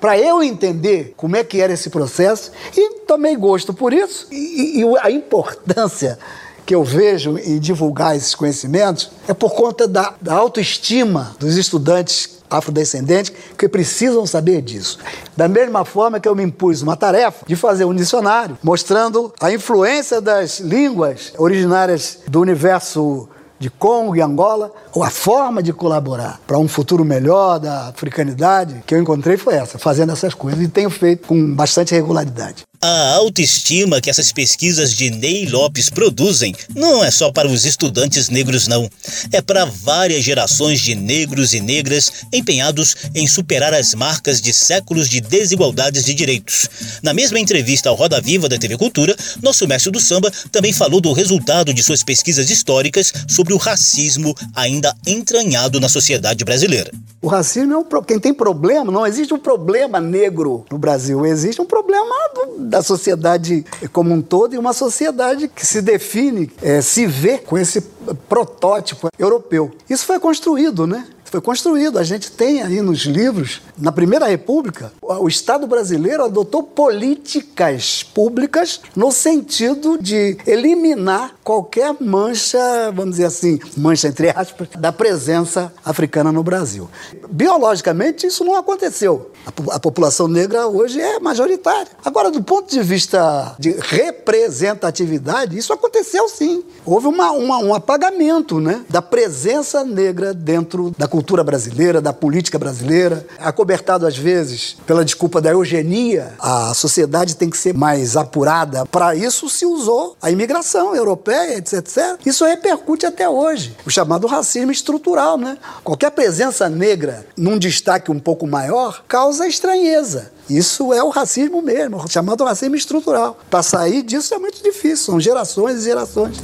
para 0.01 0.19
eu 0.19 0.43
entender 0.43 1.15
como 1.17 1.37
é 1.37 1.45
que 1.45 1.61
era 1.61 1.73
esse 1.73 1.91
processo 1.91 2.53
e 2.77 3.01
tomei 3.07 3.37
gosto 3.37 3.73
por 3.73 3.93
isso 3.93 4.27
e, 4.31 4.81
e, 4.81 4.99
a 5.01 5.11
importância 5.11 6.19
que 6.65 6.75
eu 6.75 6.83
vejo 6.83 7.39
em 7.39 7.59
divulgar 7.59 8.17
esses 8.17 8.35
conhecimentos 8.35 9.11
é 9.29 9.33
por 9.33 9.55
conta 9.55 9.87
da, 9.87 10.15
da 10.21 10.35
autoestima 10.35 11.37
dos 11.39 11.57
estudantes 11.57 12.37
afrodescendentes 12.51 13.33
que 13.57 13.69
precisam 13.69 14.27
saber 14.27 14.63
disso. 14.63 14.99
Da 15.37 15.49
mesma 15.49 15.85
forma 15.85 16.21
que 16.21 16.29
eu 16.29 16.35
me 16.35 16.45
impus 16.45 16.83
uma 16.83 16.97
tarefa 16.97 17.45
de 17.47 17.57
fazer 17.57 17.85
um 17.85 17.95
dicionário 17.95 18.59
mostrando 18.63 19.33
a 19.41 19.53
influência 19.53 20.21
das 20.21 20.61
línguas 20.61 21.33
originárias 21.39 22.19
do 22.27 22.41
universo 22.41 23.29
de 23.59 23.71
Congo 23.71 24.17
e 24.17 24.21
Angola, 24.21 24.71
ou 24.93 25.03
a 25.03 25.11
forma 25.11 25.63
de 25.63 25.73
colaborar 25.73 26.41
para 26.47 26.59
um 26.59 26.69
futuro 26.69 27.05
melhor 27.05 27.59
da 27.59 27.89
africanidade 27.89 28.83
que 28.87 28.95
eu 28.95 29.01
encontrei 29.01 29.37
foi 29.37 29.55
essa, 29.55 29.79
fazendo 29.79 30.13
essas 30.13 30.35
coisas 30.35 30.61
e 30.63 30.69
tenho 30.69 30.91
feito 30.91 31.27
com 31.29 31.55
bastante 31.55 31.95
regularidade. 31.95 32.65
A 32.89 33.15
autoestima 33.15 34.01
que 34.01 34.09
essas 34.09 34.31
pesquisas 34.31 34.95
de 34.95 35.11
Ney 35.11 35.47
Lopes 35.47 35.91
produzem 35.91 36.55
não 36.73 37.03
é 37.03 37.11
só 37.11 37.33
para 37.33 37.49
os 37.49 37.65
estudantes 37.65 38.29
negros, 38.29 38.69
não. 38.69 38.89
É 39.33 39.43
para 39.43 39.65
várias 39.65 40.23
gerações 40.23 40.81
de 40.81 40.95
negros 40.95 41.53
e 41.53 41.59
negras 41.61 42.13
empenhados 42.33 42.95
em 43.13 43.27
superar 43.27 43.75
as 43.75 43.93
marcas 43.93 44.41
de 44.41 44.55
séculos 44.55 45.09
de 45.09 45.21
desigualdades 45.21 46.05
de 46.05 46.15
direitos. 46.15 46.69
Na 47.03 47.13
mesma 47.13 47.41
entrevista 47.41 47.89
ao 47.89 47.97
Roda 47.97 48.21
Viva 48.21 48.49
da 48.49 48.57
TV 48.57 48.79
Cultura, 48.79 49.17
nosso 49.43 49.67
mestre 49.67 49.91
do 49.91 49.99
samba 49.99 50.31
também 50.53 50.73
falou 50.73 51.01
do 51.01 51.13
resultado 51.13 51.75
de 51.75 51.83
suas 51.83 52.05
pesquisas 52.05 52.51
históricas 52.51 53.13
sobre 53.27 53.53
o 53.53 53.57
racismo 53.57 54.33
ainda 54.55 54.95
entranhado 55.05 55.81
na 55.81 55.89
sociedade 55.89 56.45
brasileira. 56.45 56.93
O 57.21 57.29
racismo 57.29 57.73
é 57.73 57.77
um, 57.77 57.85
quem 58.03 58.21
tem 58.21 58.33
problema, 58.33 58.93
não 58.93 59.05
existe 59.05 59.35
um 59.35 59.39
problema 59.39 60.01
negro 60.01 60.65
no 60.71 60.79
Brasil, 60.79 61.27
existe 61.27 61.61
um 61.61 61.65
problema 61.65 62.15
do, 62.33 62.67
da 62.77 62.83
sociedade 62.83 63.65
como 63.91 64.13
um 64.13 64.21
todo 64.21 64.55
e 64.55 64.59
uma 64.59 64.75
sociedade 64.75 65.49
que 65.49 65.65
se 65.65 65.81
define, 65.81 66.51
é, 66.61 66.83
se 66.83 67.07
vê 67.07 67.39
com 67.39 67.57
esse 67.57 67.81
protótipo 68.29 69.09
europeu. 69.19 69.73
Isso 69.89 70.05
foi 70.05 70.21
construído, 70.21 70.87
né? 70.87 71.07
foi 71.25 71.41
construído. 71.41 71.99
A 71.99 72.05
gente 72.05 72.31
tem 72.31 72.63
aí 72.63 72.81
nos 72.81 73.01
livros, 73.01 73.63
na 73.77 73.91
Primeira 73.91 74.27
República, 74.27 74.93
o 75.03 75.29
Estado 75.29 75.67
brasileiro 75.67 76.25
adotou 76.25 76.63
políticas 76.63 78.03
públicas 78.03 78.81
no 78.95 79.11
sentido 79.11 79.99
de 80.01 80.39
eliminar 80.47 81.36
qualquer 81.47 81.95
mancha, 82.01 82.59
vamos 82.93 83.13
dizer 83.13 83.27
assim, 83.27 83.61
mancha 83.77 84.09
entre 84.09 84.31
aspas, 84.31 84.67
da 84.77 84.91
presença 84.91 85.73
africana 85.85 86.33
no 86.33 86.43
Brasil. 86.43 86.91
Biologicamente, 87.31 88.27
isso 88.27 88.45
não 88.45 88.57
aconteceu. 88.57 89.31
A, 89.47 89.77
a 89.77 89.79
população 89.79 90.27
negra 90.27 90.67
hoje 90.67 91.01
é 91.01 91.21
majoritária. 91.21 91.87
Agora, 92.05 92.33
do 92.33 92.43
ponto 92.43 92.69
de 92.69 92.83
vista 92.83 93.55
de 93.61 93.71
representatividade, 93.79 95.57
isso 95.57 95.73
aconteceu 95.73 96.29
sim. 96.29 96.65
Houve 96.85 97.07
uma, 97.07 97.31
uma, 97.31 97.59
um 97.59 97.73
apagamento 97.73 98.59
né, 98.59 98.85
da 98.89 99.01
presença 99.01 99.85
negra 99.85 100.35
dentro 100.35 100.93
da 100.99 101.07
cultura 101.07 101.45
brasileira, 101.45 102.01
da 102.01 102.13
política 102.13 102.59
brasileira. 102.59 103.25
Acobertado, 103.39 104.05
às 104.05 104.19
vezes, 104.19 104.77
pela 104.85 105.05
desculpa 105.05 105.41
da 105.41 105.53
eugenia, 105.53 106.35
a 106.41 106.75
sociedade 106.75 107.37
tem 107.37 107.49
que 107.49 107.57
ser 107.57 107.73
mais 107.73 108.17
apurada. 108.17 108.85
Para 108.85 109.15
isso 109.15 109.49
se 109.49 109.65
usou 109.65 110.17
a 110.21 110.29
imigração 110.29 110.97
europeia, 110.97 111.36
etc, 111.57 111.79
etc. 111.79 112.19
Isso 112.25 112.45
repercute 112.45 113.07
até 113.07 113.29
hoje. 113.29 113.77
O 113.87 113.91
chamado 113.91 114.27
racismo 114.27 114.71
estrutural, 114.71 115.37
né? 115.37 115.59
Qualquer 115.85 116.11
presença 116.11 116.69
negra 116.69 117.27
num 117.37 117.59
destaque 117.59 118.11
um 118.11 118.19
pouco 118.19 118.47
maior 118.47 119.05
causa 119.07 119.47
estranheza. 119.47 120.33
Isso 120.49 120.93
é 120.93 121.03
o 121.03 121.09
racismo 121.09 121.61
mesmo, 121.61 122.09
chamado 122.09 122.45
racismo 122.45 122.77
estrutural. 122.77 123.39
Para 123.51 123.63
sair 123.63 124.03
disso 124.03 124.35
é 124.35 124.39
muito 124.39 124.63
difícil, 124.63 125.07
são 125.07 125.21
gerações 125.21 125.81
e 125.81 125.85
gerações. 125.85 126.37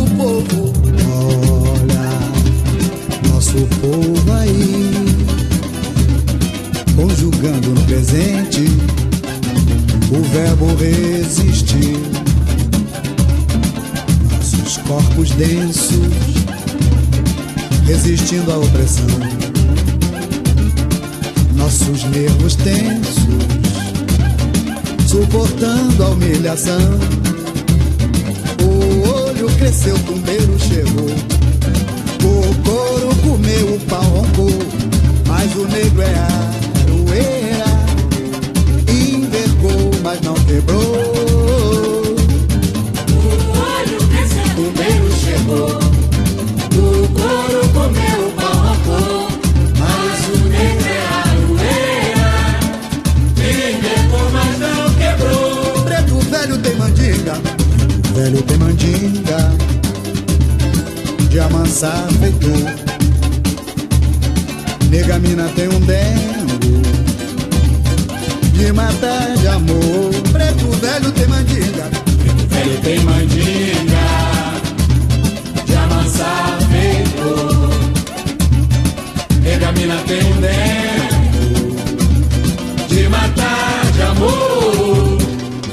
Nosso 0.00 0.14
povo, 0.16 0.59
densos 15.40 15.96
resistindo 17.86 18.52
à 18.52 18.58
opressão. 18.58 19.06
Nossos 21.54 22.04
nervos 22.04 22.56
tensos, 22.56 23.24
suportando 25.08 26.04
a 26.04 26.08
humilhação. 26.10 26.78
O 28.62 29.08
olho 29.08 29.46
cresceu, 29.56 29.94
o 29.94 29.98
tumbeiro 30.00 30.58
chegou. 30.58 31.08
O 32.22 32.54
couro 32.62 33.16
comeu, 33.22 33.76
o 33.76 33.80
pau 33.86 34.02
roncou. 34.02 34.58
Mas 35.26 35.56
o 35.56 35.66
negro 35.68 36.02
é 36.02 36.14
aroeira. 36.84 37.64
Envergou, 38.88 39.90
mas 40.02 40.20
não 40.20 40.34
quebrou. 40.34 40.99
Velho 58.30 58.42
tem 58.42 58.58
mandinga 58.58 59.52
de 61.28 61.40
amansar 61.40 62.08
feitor. 62.20 62.70
Nega 64.88 65.18
mina 65.18 65.48
tem 65.54 65.68
um 65.68 65.80
dengo 65.80 66.80
de 68.52 68.72
matar 68.72 69.36
de 69.36 69.48
amor. 69.48 70.10
Preto 70.32 70.70
velho 70.80 71.12
tem 71.12 71.26
mandinga 71.26 71.90
velho 72.48 72.80
tem 72.82 73.00
mandinga 73.00 74.08
de 75.66 75.74
amansar 75.74 76.58
feito. 76.70 77.70
Pergamina 79.42 79.96
tem 80.06 80.22
um 80.24 80.40
dentro 80.40 81.76
de 82.88 83.08
matar 83.08 83.92
de 83.92 84.02
amor. 84.02 85.18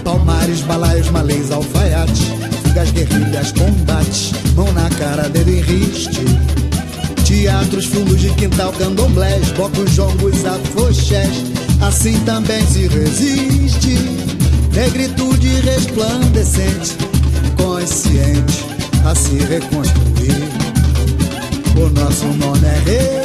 Palmares, 0.04 0.62
balaios, 0.62 1.10
malês, 1.10 1.52
alfaiates, 1.52 2.37
fugas, 2.78 2.92
guerrilhas, 2.92 3.52
combates, 3.52 4.32
mão 4.56 4.72
na 4.74 4.90
cara 4.92 5.28
dele 5.30 5.62
riste. 5.62 6.24
Teatros, 7.26 7.86
fundos 7.86 8.20
de 8.20 8.30
quintal, 8.36 8.72
candomblés, 8.74 9.50
blocos, 9.52 9.92
jogos, 9.92 10.46
afoxés, 10.46 11.44
assim 11.82 12.20
também 12.22 12.66
se 12.68 12.88
resiste. 12.88 13.98
Negritude 14.74 15.48
resplandecente, 15.62 16.96
consciente 17.58 18.66
a 19.06 19.16
se 19.16 19.38
reconstruir. 19.38 20.48
O 21.76 21.90
nosso 21.90 22.26
nome 22.26 22.68
é 22.68 22.80
resistência. 22.86 23.17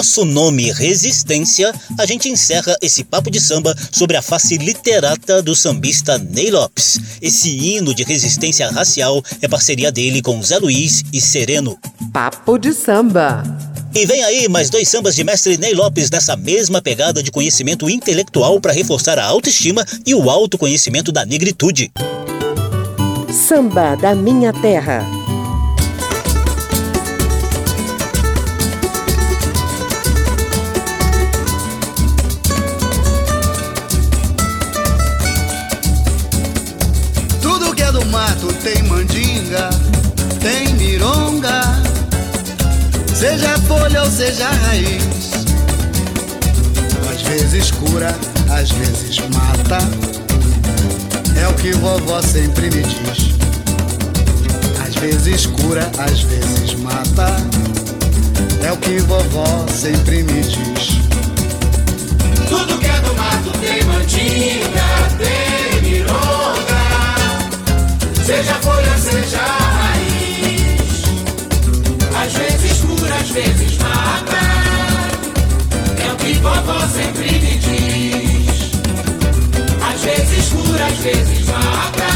Nosso 0.00 0.24
nome 0.24 0.72
Resistência, 0.72 1.74
a 1.98 2.06
gente 2.06 2.26
encerra 2.26 2.74
esse 2.80 3.04
papo 3.04 3.30
de 3.30 3.38
samba 3.38 3.76
sobre 3.92 4.16
a 4.16 4.22
face 4.22 4.56
literata 4.56 5.42
do 5.42 5.54
sambista 5.54 6.16
Ney 6.16 6.50
Lopes. 6.50 6.98
Esse 7.20 7.50
hino 7.50 7.94
de 7.94 8.02
resistência 8.02 8.70
racial 8.70 9.22
é 9.42 9.46
parceria 9.46 9.92
dele 9.92 10.22
com 10.22 10.42
Zé 10.42 10.58
Luiz 10.58 11.02
e 11.12 11.20
Sereno. 11.20 11.78
Papo 12.14 12.56
de 12.56 12.72
samba. 12.72 13.42
E 13.94 14.06
vem 14.06 14.24
aí 14.24 14.48
mais 14.48 14.70
dois 14.70 14.88
sambas 14.88 15.14
de 15.14 15.22
mestre 15.22 15.58
Ney 15.58 15.74
Lopes 15.74 16.08
nessa 16.08 16.34
mesma 16.34 16.80
pegada 16.80 17.22
de 17.22 17.30
conhecimento 17.30 17.90
intelectual 17.90 18.58
para 18.58 18.72
reforçar 18.72 19.18
a 19.18 19.26
autoestima 19.26 19.84
e 20.06 20.14
o 20.14 20.30
autoconhecimento 20.30 21.12
da 21.12 21.26
negritude. 21.26 21.92
Samba 23.30 23.96
da 23.96 24.14
minha 24.14 24.50
terra. 24.50 25.19
Seja 43.20 43.54
folha 43.68 44.02
ou 44.02 44.10
seja 44.10 44.48
raiz. 44.48 45.30
Às 47.12 47.20
vezes 47.20 47.70
cura, 47.70 48.16
às 48.48 48.70
vezes 48.70 49.18
mata, 49.34 49.78
é 51.38 51.46
o 51.46 51.52
que 51.52 51.72
vovó 51.72 52.22
sempre 52.22 52.70
me 52.70 52.82
diz. 52.82 53.34
Às 54.82 54.94
vezes 54.94 55.44
cura, 55.44 55.90
às 55.98 56.22
vezes 56.22 56.74
mata, 56.80 57.36
é 58.66 58.72
o 58.72 58.78
que 58.78 58.98
vovó 59.00 59.66
sempre 59.68 60.22
me 60.22 60.40
diz. 60.40 60.88
Tudo 62.48 62.78
que 62.78 62.86
é 62.86 63.00
do 63.02 63.14
mato 63.16 63.50
tem 63.60 63.84
mandinga, 63.84 64.88
tem 65.18 65.90
mironga, 65.90 66.82
seja 68.24 68.54
folha, 68.62 68.96
seja 68.96 69.42
raiz. 69.42 70.10
Às 72.16 72.32
vezes 72.32 72.49
às 73.20 73.30
vezes 73.30 73.78
mata, 73.78 74.38
é 76.02 76.12
o 76.12 76.16
que 76.16 76.32
vovó 76.34 76.80
sempre 76.88 77.32
me 77.38 77.58
diz. 77.58 78.70
Às 79.82 80.00
vezes 80.00 80.48
cura, 80.48 80.86
às 80.86 80.98
vezes 80.98 81.46
mata, 81.46 82.06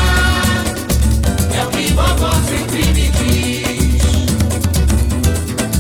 é 1.55 1.65
o 1.65 1.69
que 1.71 1.93
vovó 1.93 2.33
sempre 2.49 2.87
me 2.93 3.11
diz. 3.11 4.03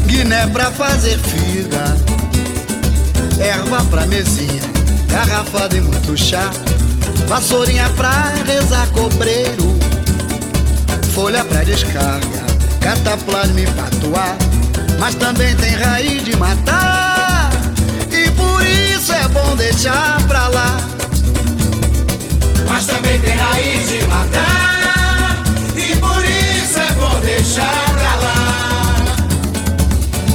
Guiné 0.06 0.46
pra 0.48 0.70
fazer 0.70 1.18
figa, 1.18 1.96
erva 3.42 3.84
pra 3.84 4.06
mesinha, 4.06 4.62
garrafa 5.08 5.68
e 5.74 5.80
muito 5.80 6.16
chá, 6.16 6.50
vassourinha 7.26 7.88
pra 7.96 8.34
rezar 8.46 8.86
cobreiro, 8.88 9.78
folha 11.14 11.44
pra 11.44 11.64
descarga, 11.64 12.44
cataplasma 12.80 13.60
e 13.60 13.66
patuá, 13.66 14.36
mas 14.98 15.14
também 15.16 15.54
tem 15.56 15.74
raiz 15.76 16.24
de 16.24 16.36
matar, 16.36 17.50
e 18.10 18.30
por 18.30 18.64
isso 18.64 19.12
é 19.12 19.28
bom 19.28 19.56
deixar 19.56 20.22
pra 20.26 20.48
lá. 20.48 20.94
mas 22.74 22.86
também 22.86 23.20
tem 23.20 23.36
raiz 23.36 23.88
de 23.88 24.04
matar. 24.06 25.42
E 25.76 25.96
por 25.96 26.24
isso 26.24 26.78
é 26.78 26.92
bom 26.92 27.20
deixar 27.20 27.84
pra 27.92 28.14
lá. 28.16 28.94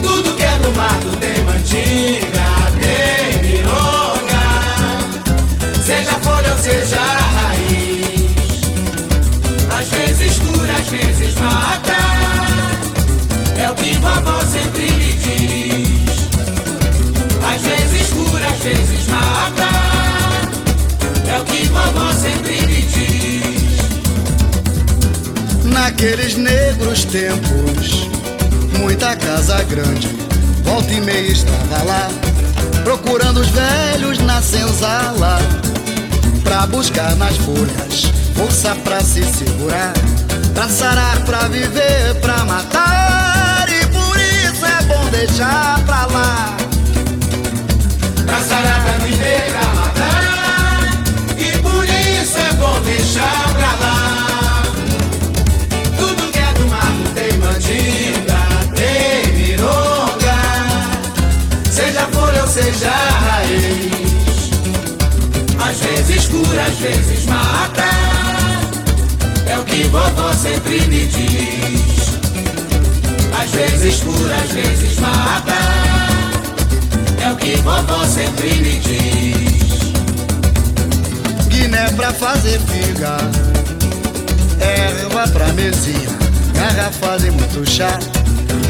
Tudo 0.01 0.35
que 0.35 0.43
é 0.43 0.57
do 0.59 0.71
mato 0.71 1.17
tem 1.19 1.43
mandinga, 1.43 2.49
tem 2.79 3.41
mironga. 3.43 4.45
Seja 5.85 6.13
folha 6.21 6.51
ou 6.53 6.57
seja 6.57 7.01
raiz. 7.01 7.89
vezes 10.89 11.35
mata. 11.35 11.88
É 11.88 11.88
o 11.88 11.88
que 13.79 13.97
vovó 13.97 14.39
sempre 14.41 14.91
me 14.91 15.13
diz. 15.13 16.29
Às 17.43 17.61
vezes 17.61 18.07
cura, 18.09 18.47
às 18.47 18.59
vezes 18.59 19.07
mata. 19.07 19.69
É 21.27 21.39
o 21.39 21.45
que 21.45 21.67
vovó 21.67 22.11
sempre 22.13 22.61
me 22.67 22.81
diz. 22.81 23.79
Naqueles 25.63 26.35
negros 26.35 27.05
tempos, 27.05 28.09
muita 28.77 29.15
casa 29.15 29.63
grande, 29.63 30.09
volta 30.63 30.91
e 30.91 31.01
meia 31.01 31.31
estava 31.31 31.83
lá, 31.83 32.07
procurando 32.83 33.39
os 33.41 33.49
velhos 33.49 34.19
na 34.19 34.41
senzala, 34.41 35.39
pra 36.43 36.65
buscar 36.67 37.15
nas 37.15 37.37
folhas 37.37 38.19
força 38.39 38.73
pra 38.85 39.01
se 39.01 39.21
segurar, 39.25 39.91
pra 40.53 40.69
sarar, 40.69 41.19
pra 41.25 41.49
viver, 41.49 42.15
pra 42.21 42.45
matar, 42.45 43.08
deixar 45.19 45.83
pra 45.85 46.05
lá. 46.05 46.55
Pra 48.25 49.05
viver, 49.05 49.51
pra 49.51 49.65
matar. 49.73 50.79
E 51.37 51.57
por 51.57 51.83
isso 51.83 52.37
é 52.37 52.53
bom 52.53 52.79
deixar 52.81 53.53
pra 53.53 53.71
lá. 53.81 54.63
Tudo 55.97 56.31
que 56.31 56.39
é 56.39 56.53
do 56.53 56.67
mato 56.67 57.09
tem 57.15 57.37
mandinga, 57.37 58.41
tem 58.75 59.33
mironga. 59.33 60.39
Seja 61.69 62.07
folha 62.13 62.41
ou 62.41 62.47
seja 62.47 62.89
raiz. 62.89 64.51
Às 65.59 65.77
vezes 65.79 66.27
cura, 66.27 66.63
às 66.63 66.77
vezes 66.77 67.25
mata. 67.25 67.83
É 69.45 69.57
o 69.57 69.63
que 69.65 69.83
vovó 69.83 70.31
sempre 70.33 70.79
me 70.87 71.07
diz. 71.07 71.88
Às 73.41 73.51
vezes 73.51 74.01
cura, 74.01 74.35
às 74.35 74.51
vezes 74.51 74.99
mata. 74.99 75.53
É 77.23 77.31
o 77.31 77.35
que 77.35 77.55
vovó 77.57 78.05
sempre 78.05 78.53
me 78.55 78.79
diz. 78.79 79.59
Guiné 81.47 81.89
pra 81.91 82.13
fazer 82.13 82.59
figa, 82.61 83.17
erva 84.59 85.27
pra 85.29 85.47
mesinha, 85.53 86.09
garrafa 86.53 87.17
de 87.17 87.31
muito 87.31 87.69
chá, 87.69 87.99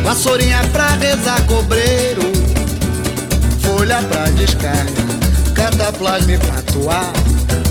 vassourinha 0.04 0.62
pra 0.72 0.88
rezar 0.96 1.42
cobreiro, 1.46 2.32
folha 3.62 4.02
pra 4.04 4.24
descarga, 4.32 5.04
cataplasma 5.54 6.38
pra 6.40 6.60
atuar, 6.60 7.14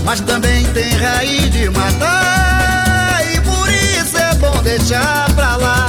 mas 0.05 0.21
também 0.21 0.65
tem 0.73 0.89
raiz 0.95 1.51
de 1.51 1.69
matar, 1.69 3.21
e 3.33 3.41
por 3.41 3.69
isso 3.69 4.17
é 4.17 4.33
bom 4.35 4.61
deixar 4.63 5.29
pra 5.35 5.55
lá. 5.57 5.88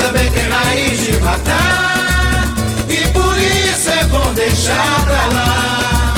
Também 0.00 0.30
tem 0.30 0.48
raiz 0.48 0.98
de 0.98 1.12
matar. 1.20 2.54
E 2.88 3.06
por 3.08 3.36
isso 3.38 3.90
é 3.90 4.04
bom 4.04 4.32
deixar 4.34 5.04
pra 5.04 5.26
lá. 5.26 6.14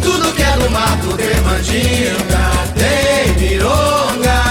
Tudo 0.00 0.32
que 0.32 0.42
é 0.42 0.56
do 0.56 0.70
mato 0.70 1.16
tem 1.16 1.40
mandinga, 1.42 2.50
tem 2.74 3.48
mironga. 3.48 4.44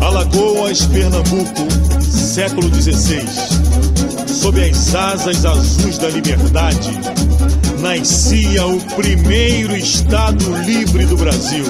Alagoas, 0.00 0.86
Pernambuco, 0.86 1.68
século 2.00 2.74
XVI. 2.74 3.26
Sob 4.26 4.64
as 4.64 4.94
asas 4.94 5.44
azuis 5.44 5.98
da 5.98 6.08
liberdade, 6.08 6.98
nascia 7.80 8.66
o 8.66 8.80
primeiro 8.96 9.76
Estado 9.76 10.56
livre 10.64 11.04
do 11.04 11.16
Brasil. 11.18 11.64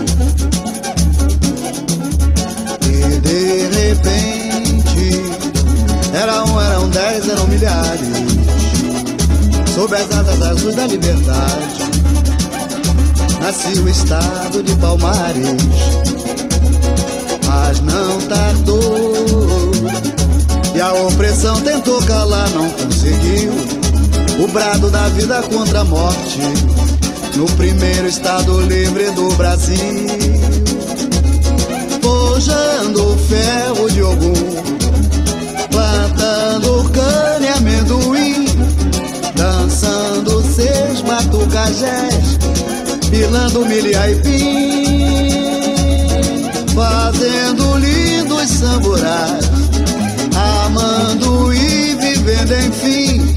Repente, 3.91 5.21
era 6.15 6.45
um, 6.45 6.61
eram 6.61 6.89
dez, 6.91 7.29
eram 7.29 7.47
milhares, 7.49 8.09
sob 9.75 9.97
as 9.97 10.11
asas 10.13 10.43
azuis 10.43 10.77
da 10.77 10.87
liberdade, 10.87 11.91
nascia 13.41 13.83
o 13.83 13.89
estado 13.89 14.63
de 14.63 14.77
Palmares, 14.77 15.57
mas 17.47 17.81
não 17.81 18.21
tardou, 18.29 19.73
e 20.73 20.81
a 20.81 20.93
opressão 20.93 21.61
tentou 21.61 22.01
calar, 22.03 22.49
não 22.51 22.71
conseguiu, 22.71 23.53
o 24.39 24.47
brado 24.53 24.89
da 24.91 25.09
vida 25.09 25.43
contra 25.43 25.81
a 25.81 25.85
morte, 25.85 26.39
no 27.35 27.47
primeiro 27.57 28.07
estado 28.07 28.61
livre 28.61 29.11
do 29.11 29.31
Brasil 29.35 30.60
forjando 32.81 33.13
o 33.13 33.19
ferro 33.19 33.91
de 33.91 34.01
algum, 34.01 34.33
plantando 35.71 36.91
cana 36.91 37.45
e 37.45 37.49
amendoim, 37.49 38.47
dançando 39.35 40.43
seis 40.55 41.03
batucajés, 41.03 42.39
pilando 43.11 43.67
milho 43.67 43.91
e 43.91 43.97
aipim, 43.97 45.37
fazendo 46.75 47.77
lindos 47.77 48.49
samburás, 48.49 49.51
amando 50.65 51.53
e 51.53 51.95
vivendo 51.97 52.53
enfim, 52.67 53.35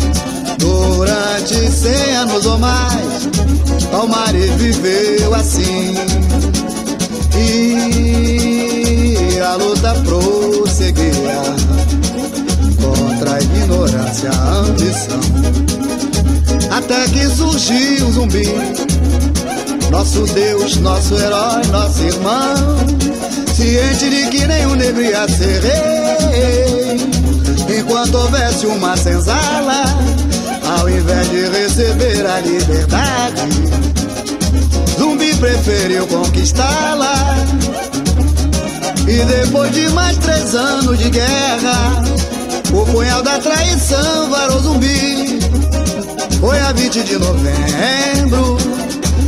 durante 0.58 1.70
cem 1.72 2.16
anos 2.16 2.46
ou 2.46 2.58
mais, 2.58 3.28
Palmares 3.92 4.52
viveu 4.56 5.36
assim. 5.36 5.96
E 7.36 7.93
a 9.54 9.56
luta 9.56 9.94
prosseguia 10.04 11.44
contra 12.82 13.36
a 13.36 13.40
ignorância, 13.40 14.32
a 14.32 14.50
ambição. 14.62 15.20
Até 16.72 17.08
que 17.10 17.28
surgiu 17.30 18.08
o 18.08 18.12
zumbi, 18.12 18.48
nosso 19.92 20.26
Deus, 20.34 20.78
nosso 20.78 21.16
herói, 21.16 21.62
nosso 21.72 22.02
irmão. 22.02 22.78
Ciente 23.56 24.10
de 24.10 24.28
que 24.30 24.48
nenhum 24.48 24.74
negro 24.74 25.04
ia 25.04 25.28
ser 25.30 25.62
rei, 25.62 26.98
enquanto 27.80 28.16
houvesse 28.16 28.66
uma 28.66 28.98
senzala, 28.98 29.84
ao 30.80 30.90
invés 30.90 31.30
de 31.30 31.48
receber 31.50 32.26
a 32.26 32.40
liberdade. 32.40 33.42
Zumbi 34.98 35.36
preferiu 35.36 36.08
conquistá-la. 36.08 37.83
E 39.08 39.26
depois 39.26 39.72
de 39.72 39.90
mais 39.90 40.18
três 40.18 40.56
anos 40.56 40.98
de 40.98 41.10
guerra, 41.10 42.04
o 42.74 42.86
punhal 42.86 43.22
da 43.22 43.40
traição 43.40 44.30
varou 44.30 44.60
zumbi. 44.60 45.40
Foi 46.40 46.60
a 46.60 46.72
20 46.72 47.04
de 47.04 47.18
novembro, 47.18 48.58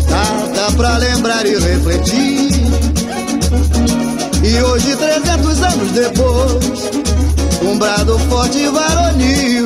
data 0.09 0.71
pra 0.75 0.97
lembrar 0.97 1.45
e 1.45 1.57
refletir. 1.57 2.51
E 4.43 4.61
hoje, 4.61 4.95
300 4.95 5.61
anos 5.63 5.91
depois, 5.91 6.91
um 7.61 7.77
brado 7.77 8.17
forte 8.29 8.59
e 8.59 8.69
varonil 8.69 9.65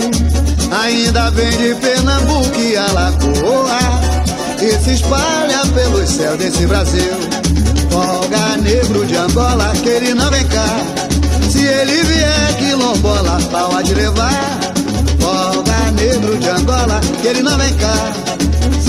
ainda 0.72 1.30
vem 1.32 1.52
de 1.52 1.76
Pernambuco 1.76 2.60
e 2.60 2.78
Alagoas 2.78 4.20
e 4.62 4.84
se 4.84 4.94
espalha 4.94 5.66
pelos 5.74 6.10
céus 6.10 6.38
desse 6.38 6.66
Brasil. 6.66 7.39
Folga 7.90 8.58
negro 8.58 9.06
de 9.06 9.16
Angola, 9.16 9.72
que 9.82 9.90
ele 9.90 10.14
não 10.14 10.30
vem 10.30 10.46
cá. 10.48 10.68
Se 11.50 11.66
ele 11.66 12.04
vier, 12.04 12.58
quilombola, 12.58 13.40
pode 13.50 13.94
levar. 13.94 14.60
Folga 15.20 15.92
negro 15.92 16.38
de 16.38 16.50
Angola, 16.50 17.02
que 17.22 17.28
ele 17.28 17.42
não 17.42 17.58
vem 17.58 17.74
cá. 17.76 18.14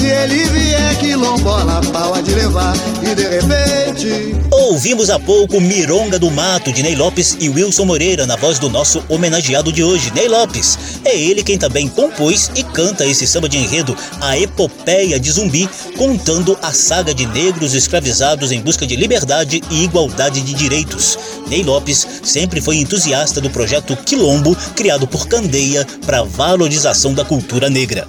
Se 0.01 0.07
ele 0.07 0.45
vier, 0.47 0.99
quilombola, 0.99 1.83
pode 1.93 2.33
levar. 2.33 2.75
E 3.03 3.15
de 3.15 3.29
repente. 3.29 4.35
Ouvimos 4.51 5.11
há 5.11 5.19
pouco 5.19 5.61
Mironga 5.61 6.19
do 6.19 6.31
Mato, 6.31 6.73
de 6.73 6.83
Ney 6.83 6.97
Lopes 6.97 7.37
e 7.39 7.51
Wilson 7.51 7.85
Moreira, 7.85 8.27
na 8.27 8.35
voz 8.35 8.59
do 8.59 8.71
nosso 8.71 9.05
homenageado 9.11 9.71
de 9.71 9.85
hoje, 9.85 10.11
Ney 10.15 10.27
Lopes. 10.27 10.79
É 11.05 11.15
ele 11.15 11.43
quem 11.43 11.59
também 11.59 11.87
compôs 11.87 12.51
e 12.57 12.63
canta 12.63 13.05
esse 13.05 13.27
samba 13.27 13.47
de 13.47 13.59
enredo, 13.59 13.95
A 14.23 14.39
Epopeia 14.39 15.21
de 15.21 15.31
Zumbi, 15.31 15.69
contando 15.99 16.59
a 16.63 16.73
saga 16.73 17.13
de 17.13 17.27
negros 17.27 17.75
escravizados 17.75 18.53
em 18.53 18.63
busca 18.63 18.87
de 18.87 18.97
liberdade 18.97 19.61
e 19.71 19.85
igualdade 19.85 20.41
de 20.41 20.55
direitos. 20.55 21.19
Ney 21.47 21.63
Lopes 21.63 22.07
sempre 22.25 22.63
foi 22.63 22.77
entusiasta 22.77 23.39
do 23.39 23.51
projeto 23.51 23.95
Quilombo, 23.97 24.57
criado 24.75 25.07
por 25.07 25.29
Candeia 25.29 25.87
para 26.07 26.21
a 26.21 26.25
valorização 26.25 27.13
da 27.13 27.23
cultura 27.23 27.69
negra. 27.69 28.09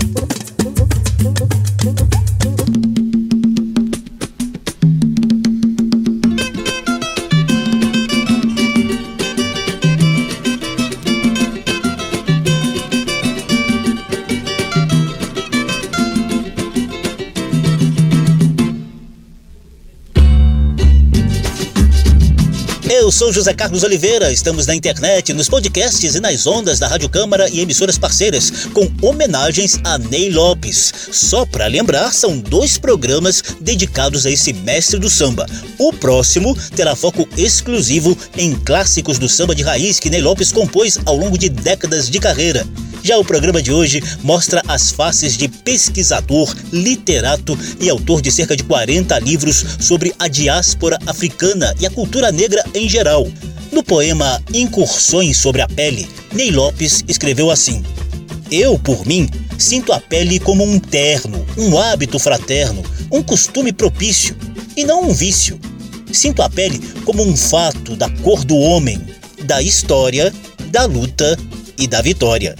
Sou 23.21 23.31
José 23.31 23.53
Carlos 23.53 23.83
Oliveira. 23.83 24.33
Estamos 24.33 24.65
na 24.65 24.73
internet, 24.73 25.31
nos 25.31 25.47
podcasts 25.47 26.15
e 26.15 26.19
nas 26.19 26.47
ondas 26.47 26.79
da 26.79 26.87
Rádio 26.87 27.07
Câmara 27.07 27.47
e 27.51 27.59
emissoras 27.59 27.95
parceiras, 27.95 28.51
com 28.73 28.91
homenagens 28.99 29.79
a 29.83 29.99
Ney 29.99 30.31
Lopes. 30.31 30.91
Só 31.11 31.45
para 31.45 31.67
lembrar, 31.67 32.11
são 32.15 32.39
dois 32.39 32.79
programas 32.79 33.43
dedicados 33.61 34.25
a 34.25 34.31
esse 34.31 34.51
mestre 34.53 34.97
do 34.97 35.07
samba. 35.07 35.45
O 35.77 35.93
próximo 35.93 36.57
terá 36.75 36.95
foco 36.95 37.29
exclusivo 37.37 38.17
em 38.35 38.55
clássicos 38.55 39.19
do 39.19 39.29
samba 39.29 39.53
de 39.53 39.61
raiz 39.61 39.99
que 39.99 40.09
Ney 40.09 40.21
Lopes 40.23 40.51
compôs 40.51 40.97
ao 41.05 41.15
longo 41.15 41.37
de 41.37 41.47
décadas 41.47 42.09
de 42.09 42.19
carreira. 42.19 42.65
Já 43.03 43.17
o 43.17 43.25
programa 43.25 43.61
de 43.61 43.71
hoje 43.71 44.01
mostra 44.23 44.61
as 44.67 44.91
faces 44.91 45.35
de 45.35 45.47
pesquisador, 45.47 46.55
literato 46.71 47.57
e 47.79 47.89
autor 47.89 48.21
de 48.21 48.31
cerca 48.31 48.55
de 48.55 48.63
40 48.63 49.17
livros 49.19 49.65
sobre 49.79 50.13
a 50.19 50.27
diáspora 50.27 50.99
africana 51.07 51.73
e 51.79 51.85
a 51.85 51.89
cultura 51.89 52.31
negra 52.31 52.63
em 52.75 52.87
geral. 52.87 53.10
No 53.71 53.83
poema 53.83 54.41
Incursões 54.53 55.37
sobre 55.37 55.61
a 55.61 55.67
Pele, 55.67 56.07
Ney 56.33 56.51
Lopes 56.51 57.03
escreveu 57.07 57.51
assim: 57.51 57.83
Eu, 58.49 58.79
por 58.79 59.05
mim, 59.05 59.29
sinto 59.57 59.91
a 59.91 59.99
pele 59.99 60.39
como 60.39 60.63
um 60.63 60.79
terno, 60.79 61.45
um 61.57 61.77
hábito 61.77 62.17
fraterno, 62.17 62.83
um 63.11 63.21
costume 63.21 63.73
propício, 63.73 64.35
e 64.77 64.85
não 64.85 65.09
um 65.09 65.13
vício. 65.13 65.59
Sinto 66.11 66.41
a 66.41 66.49
pele 66.49 66.79
como 67.05 67.23
um 67.23 67.35
fato 67.35 67.95
da 67.95 68.09
cor 68.09 68.43
do 68.45 68.57
homem, 68.57 69.01
da 69.43 69.61
história, 69.61 70.33
da 70.67 70.85
luta 70.85 71.37
e 71.77 71.87
da 71.87 72.01
vitória. 72.01 72.55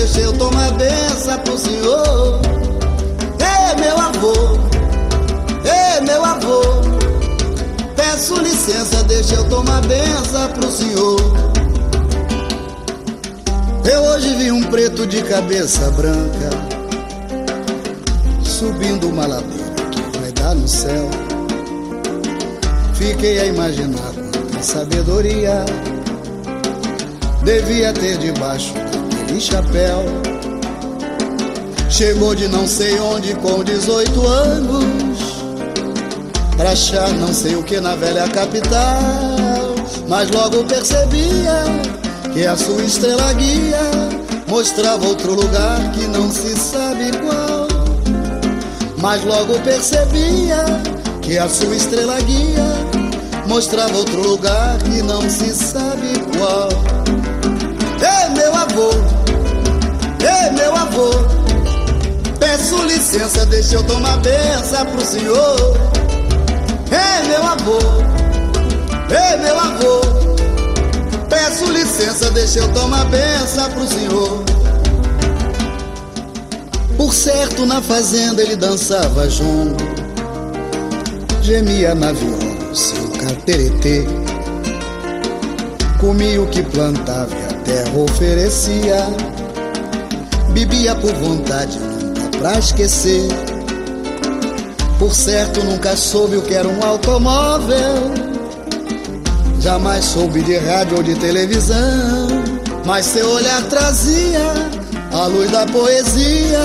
Deixa 0.00 0.20
eu 0.20 0.32
tomar 0.32 0.70
benção 0.72 1.38
pro 1.40 1.58
senhor. 1.58 2.40
Ei, 3.38 3.80
meu 3.82 3.98
avô, 3.98 4.32
ei, 5.62 6.00
meu 6.00 6.24
avô. 6.24 6.62
Peço 7.94 8.34
licença, 8.40 9.02
deixa 9.04 9.34
eu 9.34 9.46
tomar 9.50 9.82
benção 9.82 10.48
pro 10.54 10.70
senhor. 10.70 11.20
Eu 13.84 14.00
hoje 14.04 14.34
vi 14.36 14.50
um 14.50 14.62
preto 14.64 15.06
de 15.06 15.22
cabeça 15.22 15.90
branca 15.90 16.50
subindo 18.42 19.08
uma 19.08 19.26
ladeira 19.26 19.84
que 19.90 20.18
vai 20.18 20.32
dar 20.32 20.54
no 20.54 20.66
céu. 20.66 21.10
Fiquei 22.94 23.38
a 23.38 23.46
imaginar 23.46 24.12
com 24.54 24.62
sabedoria 24.62 25.64
devia 27.44 27.92
ter 27.92 28.18
debaixo 28.18 28.74
daquele 29.30 29.40
chapéu. 29.40 30.04
Chegou 31.88 32.34
de 32.34 32.48
não 32.48 32.66
sei 32.66 32.98
onde 32.98 33.34
com 33.34 33.62
18 33.62 34.26
anos, 34.26 35.18
pra 36.56 36.70
achar 36.70 37.08
não 37.14 37.32
sei 37.32 37.54
o 37.56 37.62
que 37.62 37.80
na 37.80 37.94
velha 37.94 38.28
capital. 38.28 39.00
Mas 40.08 40.30
logo 40.30 40.64
percebia 40.64 41.64
que 42.32 42.46
a 42.46 42.56
sua 42.56 42.82
estrela 42.82 43.32
guia 43.34 43.80
mostrava 44.48 45.06
outro 45.06 45.34
lugar 45.34 45.92
que 45.92 46.06
não 46.06 46.30
se 46.30 46.56
sabe 46.56 47.10
qual. 47.18 47.68
Mas 48.98 49.24
logo 49.24 49.58
percebia 49.60 50.64
que 51.22 51.38
a 51.38 51.48
sua 51.48 51.76
estrela 51.76 52.20
guia 52.20 52.64
mostrava 53.46 53.96
outro 53.96 54.20
lugar 54.20 54.78
que 54.78 55.02
não 55.02 55.28
se 55.28 55.54
sabe 55.54 56.18
qual. 56.36 56.68
Ei, 58.02 58.30
meu 58.34 58.54
avô, 58.54 59.19
ei, 60.22 60.50
meu 60.50 60.74
avô, 60.74 61.10
peço 62.38 62.76
licença, 62.84 63.46
deixa 63.46 63.76
eu 63.76 63.82
tomar 63.84 64.18
benção 64.18 64.86
pro 64.86 65.04
senhor. 65.04 65.76
Ei, 66.90 67.28
meu 67.28 67.42
avô, 67.42 67.78
ei, 69.10 69.36
meu 69.38 69.58
avô, 69.58 70.00
peço 71.28 71.70
licença, 71.70 72.30
deixa 72.30 72.60
eu 72.60 72.72
tomar 72.72 73.04
benção 73.06 73.70
pro 73.70 73.86
senhor. 73.86 74.44
Por 76.96 77.14
certo, 77.14 77.64
na 77.64 77.80
fazenda 77.80 78.42
ele 78.42 78.56
dançava 78.56 79.28
junto, 79.28 79.82
gemia 81.42 81.94
na 81.94 82.12
viola 82.12 82.50
seu 82.74 83.08
cateretê. 83.10 84.04
Comia 85.98 86.40
o 86.40 86.46
que 86.46 86.62
plantava 86.62 87.34
e 87.34 87.44
a 87.44 87.58
terra 87.64 87.98
oferecia. 87.98 89.06
Bebia 90.52 90.94
por 90.96 91.12
vontade, 91.14 91.78
nunca 91.78 92.38
pra 92.38 92.58
esquecer. 92.58 93.28
Por 94.98 95.14
certo, 95.14 95.62
nunca 95.64 95.96
soube 95.96 96.36
o 96.36 96.42
que 96.42 96.54
era 96.54 96.68
um 96.68 96.84
automóvel. 96.84 98.12
Jamais 99.60 100.04
soube 100.04 100.42
de 100.42 100.56
rádio 100.58 100.98
ou 100.98 101.02
de 101.02 101.14
televisão. 101.14 102.28
Mas 102.84 103.06
seu 103.06 103.28
olhar 103.30 103.62
trazia 103.68 104.40
a 105.12 105.26
luz 105.26 105.50
da 105.50 105.66
poesia 105.66 106.60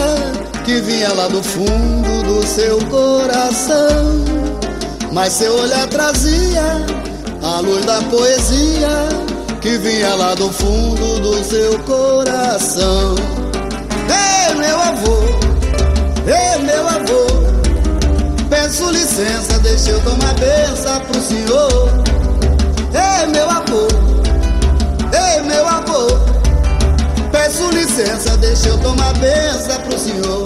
que 0.65 0.81
vinha 0.81 1.13
lá 1.13 1.27
do 1.27 1.43
fundo 1.43 2.23
do 2.23 2.45
seu 2.45 2.77
coração. 2.87 4.25
Mas 5.11 5.33
seu 5.33 5.53
olhar 5.53 5.87
trazia 5.87 6.63
a 7.43 7.59
luz 7.59 7.85
da 7.85 8.01
poesia 8.01 8.89
que 9.61 9.77
vinha 9.77 10.15
lá 10.15 10.33
do 10.33 10.51
fundo 10.51 11.19
do 11.19 11.43
seu 11.43 11.79
coração. 11.79 13.44
Meu 14.65 14.81
avô, 14.81 15.17
ei, 16.25 16.63
meu 16.63 16.87
avô, 16.87 17.27
peço 18.49 18.89
licença, 18.89 19.59
deixa 19.59 19.91
eu 19.91 20.01
tomar 20.01 20.33
benção 20.33 20.99
pro 21.01 21.21
senhor. 21.21 21.89
Ei, 22.91 23.27
meu 23.27 23.47
avô, 23.47 23.87
ei, 25.13 25.41
meu 25.43 25.67
avô, 25.67 26.07
peço 27.31 27.69
licença, 27.69 28.35
deixa 28.37 28.69
eu 28.69 28.77
tomar 28.79 29.13
benção 29.19 29.79
pro 29.81 29.99
senhor. 29.99 30.43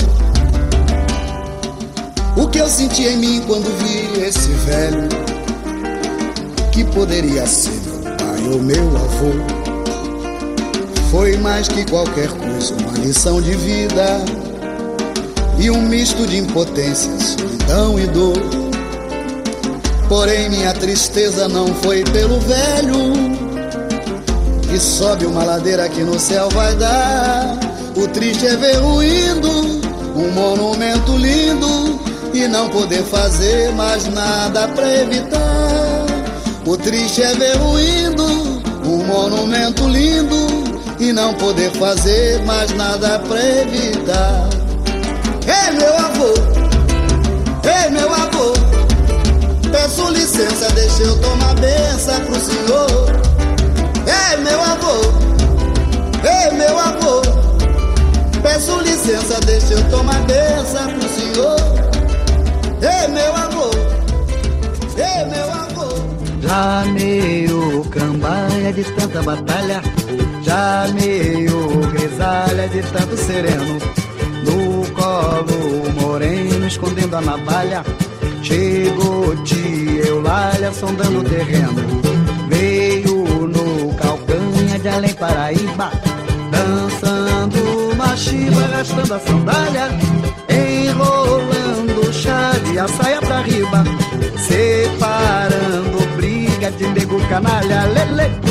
O 2.36 2.45
que 2.49 2.58
eu 2.58 2.67
senti 2.67 3.03
em 3.03 3.17
mim 3.19 3.43
quando 3.47 3.73
vi 3.79 4.21
esse 4.21 4.49
velho 4.49 5.08
que 6.73 6.84
poderia 6.84 7.47
ser 7.47 7.71
meu 7.71 8.17
pai 8.17 8.49
ou 8.51 8.60
meu 8.62 8.97
avô 8.97 9.68
foi 11.10 11.38
mais 11.38 11.67
que 11.67 11.86
qualquer 11.89 12.30
coisa 12.30 12.76
uma 12.76 12.98
lição 13.00 13.41
de 13.41 13.54
vida 13.56 14.24
e 15.58 15.69
um 15.69 15.82
misto 15.82 16.26
de 16.28 16.38
impotência, 16.38 17.12
solidão 17.19 18.00
e 18.00 18.06
dor. 18.08 18.38
Porém 20.08 20.50
minha 20.50 20.74
tristeza 20.74 21.48
não 21.48 21.67
foi 21.76 22.04
pelo 22.06 22.39
velho 22.39 23.13
que 24.69 24.80
sobe 24.80 25.26
uma 25.26 25.43
ladeira 25.43 25.89
que 25.89 26.02
no 26.02 26.19
céu 26.19 26.48
vai 26.50 26.76
dar. 26.76 27.58
O 27.95 28.08
triste 28.08 28.45
é 28.45 28.56
ver 28.56 28.76
ruindo 28.76 29.50
um 30.15 30.32
monumento 30.32 31.17
lindo 31.17 32.00
e 32.34 32.48
não 32.48 32.69
poder 32.69 33.04
fazer 33.04 33.72
mais 33.74 34.08
nada 34.08 34.67
pra 34.69 35.02
evitar. 35.02 36.06
O 36.65 36.78
triste 36.78 37.24
é 37.24 37.34
ver 37.34 37.58
ruindo 37.58 38.24
um 38.86 39.04
monumento 39.06 39.88
lindo 39.88 40.49
e 41.00 41.14
não 41.14 41.34
poder 41.34 41.72
fazer 41.72 42.44
mais 42.44 42.72
nada 42.74 43.20
pra 43.20 43.40
evitar. 43.42 44.50
Ei, 45.48 45.72
meu 45.72 45.96
avô, 45.98 46.34
ei, 47.64 47.90
meu 47.90 48.14
avô, 48.14 48.54
peço 49.72 50.10
licença, 50.10 50.70
deixa 50.74 51.04
eu 51.04 51.18
tomar 51.22 51.56
benção 51.56 52.20
pro 52.26 52.40
senhor. 52.40 53.22
Ei, 54.06 54.38
meu 54.38 54.62
avô, 54.62 55.02
ei, 56.24 56.52
meu 56.58 56.78
avô, 56.78 57.22
peço 58.44 58.78
licença, 58.82 59.40
deixa 59.46 59.74
eu 59.76 59.90
tomar 59.90 60.22
benção 60.24 60.88
pro 60.94 61.10
senhor. 61.10 61.60
Ei, 62.82 63.08
meu 63.08 63.36
avô, 63.36 63.72
ei, 64.98 65.26
meu 65.26 65.52
avô. 65.52 65.60
Já 66.42 66.84
meio 66.92 67.84
cambaia 67.86 68.74
de 68.74 68.84
tanta 68.84 69.22
batalha, 69.22 69.82
já 70.41 70.88
meio 70.93 71.68
grisalha 71.91 72.68
de 72.70 72.82
tanto 72.82 73.18
sereno. 73.18 73.78
No 74.45 74.89
colo 74.93 75.91
moreno, 76.01 76.68
escondendo 76.68 77.16
a 77.18 77.22
navalha, 77.22 77.84
chegou 78.41 79.36
tia 79.43 80.07
Eulália 80.07 80.72
sondando 80.72 81.20
o 81.20 81.24
terreno. 81.24 81.74
Veio 82.47 83.47
no 83.47 83.93
calcanha 83.95 84.80
de 84.80 84.88
além 84.88 85.14
Paraíba, 85.14 85.91
dançando 86.51 87.91
uma 87.93 88.16
chiva, 88.16 88.64
arrastando 88.64 89.14
a 89.14 89.20
sandália, 89.20 89.88
enrolando 90.49 92.09
o 92.09 92.14
chale 92.14 92.74
e 92.74 92.80
a 92.80 92.88
saia 92.88 93.20
pra 93.22 93.41
riba, 93.41 93.84
separando 94.38 96.16
briga 96.16 96.72
de 96.72 96.88
nego 96.88 97.20
canalha, 97.28 97.86
lele. 97.86 98.49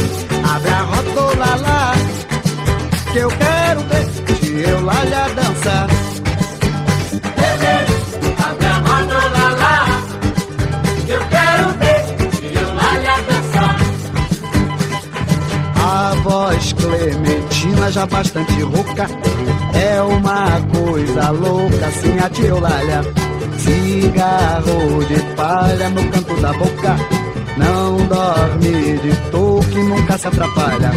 Que 3.12 3.18
eu 3.18 3.28
quero 3.28 3.80
ver 3.82 4.08
Lá. 9.60 9.86
Eu 11.08 11.20
de 12.40 12.60
Eulália 12.60 13.14
dançar. 13.26 13.76
A 15.76 16.14
voz 16.22 16.72
Clementina 16.74 17.90
já 17.90 18.06
bastante 18.06 18.62
rouca 18.62 19.06
É 19.74 20.02
uma 20.02 20.60
coisa 20.74 21.30
louca, 21.30 21.86
assim 21.86 22.18
a 22.18 22.28
tia 22.28 22.48
Eulália 22.48 23.02
Cigarro 23.58 25.04
de 25.06 25.20
palha 25.34 25.88
no 25.90 26.10
canto 26.10 26.34
da 26.40 26.52
boca 26.52 27.17
Não 27.58 27.96
dorme 28.06 28.98
de 28.98 29.16
toque, 29.30 29.78
nunca 29.78 30.16
se 30.16 30.28
atrapalha 30.28 30.90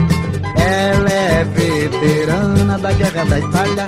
Ela 0.55 1.09
é 1.09 1.43
veterana 1.43 2.77
da 2.77 2.91
guerra 2.93 3.25
da 3.25 3.39
Itália 3.39 3.87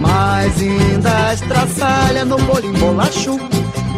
Mas 0.00 0.60
ainda 0.60 1.34
estraçalha 1.34 2.24
no 2.24 2.38
bolinho 2.38 2.78
bolacho 2.78 3.38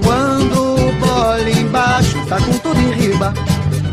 Quando 0.05 0.75
o 0.75 0.93
bolinho 0.93 1.61
embaixo 1.61 2.19
tá 2.29 2.37
com 2.41 2.53
tudo 2.59 2.81
em 2.81 2.93
riba 2.93 3.33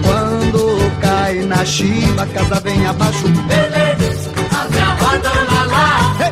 quando 0.05 1.01
cai 1.01 1.35
na 1.45 1.65
chiva, 1.65 2.25
casa 2.27 2.59
vem 2.61 2.85
abaixo. 2.85 3.27
Beleza, 3.27 4.31
abre 4.51 4.79
a 4.79 4.85
mão, 4.85 5.19
dona 5.19 5.65
Lá. 5.65 6.24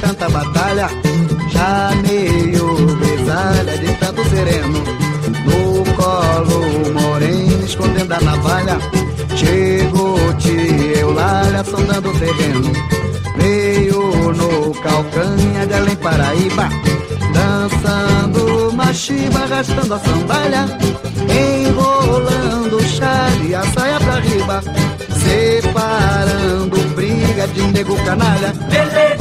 Tanta 0.00 0.28
batalha, 0.28 0.88
já 1.50 1.90
meio 2.02 2.74
grisalha 2.96 3.78
de 3.78 3.94
tanto 3.94 4.24
sereno. 4.28 4.82
No 5.44 5.84
colo 5.94 6.92
moreno, 6.92 7.64
escondendo 7.64 8.14
a 8.14 8.20
navalha, 8.20 8.78
chegou 9.36 10.32
tia 10.34 11.00
Eulália 11.00 11.64
sondando 11.64 12.10
o 12.10 12.18
terreno. 12.18 12.72
Veio 13.36 14.32
no 14.32 14.72
calcanha 14.82 15.66
de 15.66 15.74
Além 15.74 15.96
Paraíba, 15.96 16.68
dançando 17.32 18.72
machiba, 18.74 19.40
arrastando 19.40 19.94
a 19.94 19.98
sandália, 19.98 20.66
enrolando 21.28 22.76
o 22.76 22.82
chale, 22.82 23.54
a 23.54 23.62
saia 23.72 23.98
pra 24.00 24.20
riba, 24.20 24.62
separando 25.22 26.76
briga 26.94 27.46
de 27.48 27.62
nego 27.62 27.96
canalha. 28.04 28.52
Beleza, 28.68 29.19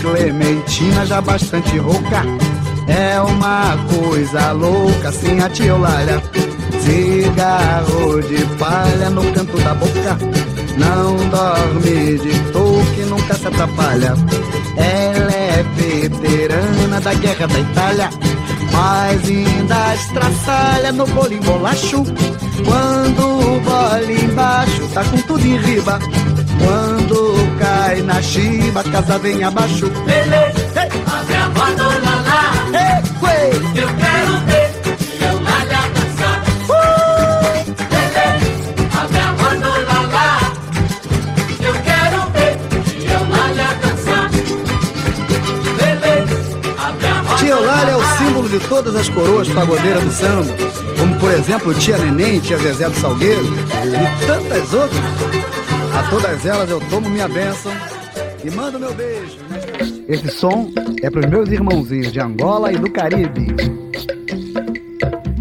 Clementina 0.00 1.04
já 1.04 1.20
bastante 1.20 1.76
rouca. 1.78 2.22
É 2.86 3.20
uma 3.20 3.76
coisa 3.94 4.52
louca, 4.52 5.10
assim 5.10 5.38
a 5.40 5.48
tia 5.50 5.66
Eulália. 5.66 6.22
Cigarro 6.80 8.22
de 8.22 8.44
palha 8.56 9.10
no 9.10 9.22
canto 9.32 9.58
da 9.58 9.74
boca. 9.74 10.37
Não 10.78 11.16
dorme 11.28 12.18
de 12.18 12.38
toque, 12.52 13.00
nunca 13.08 13.34
se 13.34 13.46
atrapalha. 13.48 14.14
Ela 14.76 15.32
é 15.32 15.64
veterana 15.74 17.00
da 17.00 17.14
guerra 17.14 17.46
da 17.48 17.58
Itália. 17.58 18.10
Mas 18.72 19.28
ainda 19.28 19.94
estraçalha 19.94 20.92
no 20.92 21.06
bolinho 21.06 21.42
bolacho. 21.42 22.04
Quando 22.64 23.56
o 23.56 23.60
bolinho 23.60 24.30
embaixo 24.30 24.88
tá 24.94 25.02
com 25.04 25.16
tudo 25.22 25.44
em 25.44 25.56
riba. 25.58 25.98
Quando 26.58 27.58
cai 27.58 28.00
na 28.02 28.22
chiva, 28.22 28.84
casa 28.84 29.18
vem 29.18 29.42
abaixo. 29.42 29.90
Beleza, 30.06 30.88
abre 31.06 31.36
a 31.36 31.48
mão, 31.48 31.74
dona 31.76 32.22
Lá. 32.22 32.52
Ei, 32.72 33.24
ué. 33.24 33.50
Eu 33.74 33.88
quero 33.96 34.07
de 48.58 48.68
todas 48.68 48.94
as 48.96 49.08
coroas 49.08 49.48
pagodeiras 49.48 50.02
do 50.02 50.10
samba, 50.10 50.54
como 50.98 51.14
por 51.18 51.30
exemplo 51.30 51.74
Tia 51.74 51.98
Neném, 51.98 52.40
Tia 52.40 52.58
Zezé 52.58 52.88
do 52.88 52.96
Salgueiro 52.96 53.44
e 53.44 54.26
tantas 54.26 54.74
outras. 54.74 55.00
A 55.94 56.02
todas 56.10 56.44
elas 56.44 56.70
eu 56.70 56.80
tomo 56.90 57.08
minha 57.08 57.28
bênção 57.28 57.72
e 58.44 58.50
mando 58.50 58.78
meu 58.78 58.92
beijo. 58.94 59.38
Esse 60.08 60.28
som 60.30 60.70
é 61.02 61.10
para 61.10 61.20
os 61.20 61.26
meus 61.26 61.48
irmãozinhos 61.50 62.12
de 62.12 62.20
Angola 62.20 62.72
e 62.72 62.78
do 62.78 62.90
Caribe. 62.90 63.54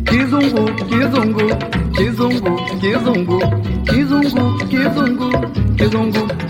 Kizungu, 0.06 0.74
kizungu, 0.88 1.48
kizungu, 1.96 2.56
kizungu, 2.80 3.40
kizungu, 3.86 4.58
kizungu, 4.68 5.38
kizungu. 5.78 5.78
Kizungu, 5.78 6.47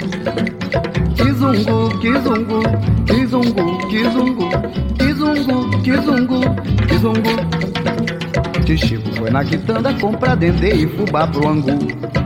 kizungu, 1.51 1.99
kizungu, 1.99 2.63
kizungu, 3.05 4.49
kizungu, 4.97 5.81
kizungu, 5.81 6.41
kizungu. 6.87 7.35
Tichico 8.65 9.09
foi 9.15 9.29
na 9.29 9.45
quitanda 9.45 9.93
comprar 9.93 10.35
dendê 10.35 10.73
e 10.73 10.87
fubá 10.87 11.25
pro 11.27 11.47
angu. 11.47 11.71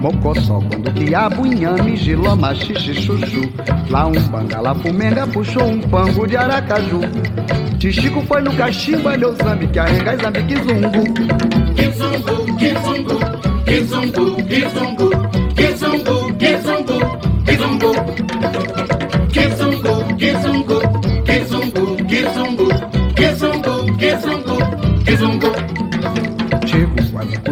Mocotó, 0.01 0.59
quando 0.67 0.91
quiabo, 0.93 1.45
inhame, 1.45 1.95
giloma, 1.95 2.55
xixi, 2.55 2.95
chuchu. 2.95 3.47
Lá 3.91 4.07
um 4.07 4.19
bangala, 4.31 4.73
fumenga, 4.73 5.27
puxou 5.27 5.67
um 5.67 5.79
pango 5.79 6.25
de 6.25 6.35
aracaju. 6.37 7.01
Tichico 7.77 8.21
foi 8.21 8.41
no 8.41 8.51
cachimbo, 8.53 9.09
olhou 9.09 9.35
zambique, 9.35 9.77
arrenga, 9.77 10.17
zambique, 10.17 10.55
zungu. 10.55 11.03
Kizungu, 11.75 12.57
kizungu, 12.57 13.19
kizungu, 13.65 14.35
kizungu, 14.47 15.11
kizungu, 15.55 16.33
kizungu, 16.33 16.33
kizungu. 16.39 17.31
Kizungu, 17.45 18.30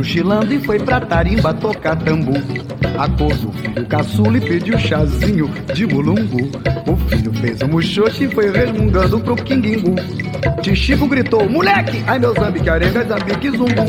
cochilando 0.10 0.52
e 0.52 0.60
foi 0.60 0.80
pra 0.80 1.00
tarimba 1.00 1.54
tocar 1.54 1.96
tambu. 1.96 2.34
Acordou 2.98 3.50
o 3.50 3.54
filho 3.54 3.86
caçula 3.86 4.38
e 4.38 4.42
pediu 4.42 4.78
chazinho 4.80 5.48
de 5.74 5.86
mulungu. 5.86 6.50
O 6.88 6.96
filho 7.08 7.32
fez 7.34 7.62
um 7.62 7.68
muxoxo 7.68 8.24
e 8.24 8.28
foi 8.30 8.50
resmungando 8.50 9.20
pro 9.20 9.36
quinguingu. 9.36 9.96
Tichico 10.62 11.08
gritou, 11.08 11.48
moleque! 11.48 12.04
Ai 12.08 12.18
meu 12.18 12.34
zambique, 12.34 12.68
arenga, 12.68 13.04
zambique, 13.06 13.52
zumbu. 13.52 13.86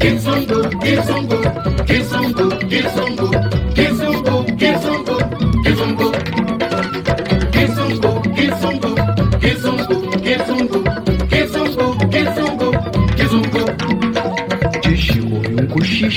Kizungu, 0.00 0.68
kizungu, 0.80 1.36
kizungu, 1.86 2.48
kizungu, 2.66 3.30
kizungu, 3.74 4.44
kizungu, 4.56 4.56
kizungu. 4.56 5.38
Kizungu, 5.62 6.07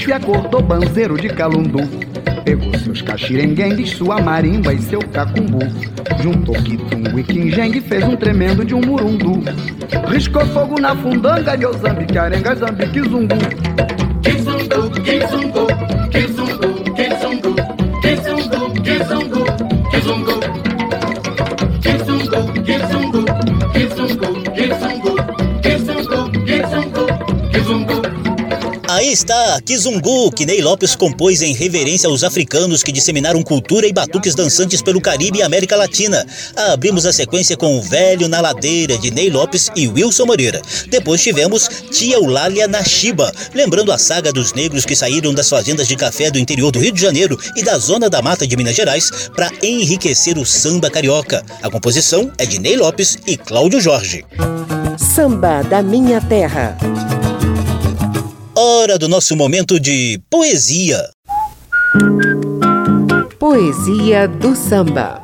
cochicho 0.02 0.10
e 0.10 0.14
acordou 0.14 0.62
banzeiro 0.62 1.18
de 1.18 1.30
calundu. 1.30 1.80
Pegou 2.43 2.74
seus 2.80 3.02
caxirenguengues, 3.02 3.91
sua 3.91 4.20
marimba 4.20 4.74
e 4.74 4.82
seu 4.82 4.99
cacumbu. 4.99 5.60
Juntou 6.22 6.56
quitungo 6.56 7.20
e 7.20 7.24
quinjengue 7.24 7.78
e 7.78 7.82
fez 7.82 8.04
um 8.06 8.16
tremendo 8.16 8.66
de 8.66 8.74
um 8.74 8.82
murundu. 8.82 9.43
Riscou 10.08 10.45
fogo 10.47 10.80
na 10.80 10.95
fundanga 10.95 11.56
de 11.56 11.66
Ozambique, 11.66 12.18
arenga, 12.18 12.56
zambique, 12.56 13.02
zungu. 13.02 13.38
Kizungu, 14.24 14.91
kizungu, 15.02 15.68
está 29.12 29.59
Kizungu, 29.62 30.32
que 30.32 30.45
Ney 30.45 30.62
Lopes 30.62 30.95
compôs 30.95 31.41
em 31.41 31.53
reverência 31.53 32.07
aos 32.07 32.24
africanos 32.24 32.82
que 32.82 32.91
disseminaram 32.91 33.43
cultura 33.43 33.86
e 33.86 33.91
batuques 33.91 34.34
dançantes 34.34 34.82
pelo 34.82 35.01
Caribe 35.01 35.39
e 35.39 35.41
América 35.43 35.76
Latina. 35.76 36.26
Abrimos 36.72 37.05
a 37.05 37.12
sequência 37.12 37.57
com 37.57 37.78
o 37.78 37.82
Velho 37.82 38.30
na 38.30 38.39
Ladeira, 38.39 38.97
de 38.97 39.12
Ney 39.12 39.30
Lopes 39.30 39.70
e 39.76 39.88
Wilson 39.88 40.26
Moreira. 40.26 40.62
Depois 40.88 41.22
tivemos 41.22 41.70
Tia 41.91 42.16
Eulália 42.16 42.68
Nashiba, 42.68 43.32
lembrando 43.53 43.91
a 43.91 43.97
saga 43.97 44.32
dos 44.32 44.53
negros 44.53 44.86
que 44.86 44.95
saíram 44.95 45.34
das 45.34 45.49
fazendas 45.49 45.88
de 45.88 45.95
café 45.95 46.32
do 46.32 46.39
interior 46.39 46.72
do 46.72 46.80
Rio 46.80 46.93
de 46.93 47.01
Janeiro 47.01 47.38
e 47.55 47.64
da 47.64 47.78
zona 47.78 48.09
da 48.09 48.22
mata 48.22 48.47
de 48.47 48.55
Minas 48.55 48.76
Gerais 48.76 49.12
para 49.36 49.51
enriquecer 49.62 50.38
o 50.38 50.45
samba 50.45 50.89
carioca. 50.89 51.43
A 51.62 51.70
composição 51.70 52.32
é 52.38 52.45
de 52.45 52.59
Ney 52.59 52.78
Lopes 52.78 53.18
e 53.28 53.36
Cláudio 53.36 53.82
Jorge. 53.82 54.24
Samba 54.97 55.64
da 55.64 55.82
Minha 55.82 56.22
Terra. 56.22 56.78
Hora 58.82 58.98
do 58.98 59.08
nosso 59.08 59.36
momento 59.36 59.80
de 59.80 60.20
poesia. 60.28 61.08
Poesia 63.38 64.28
do 64.28 64.56
Samba. 64.56 65.22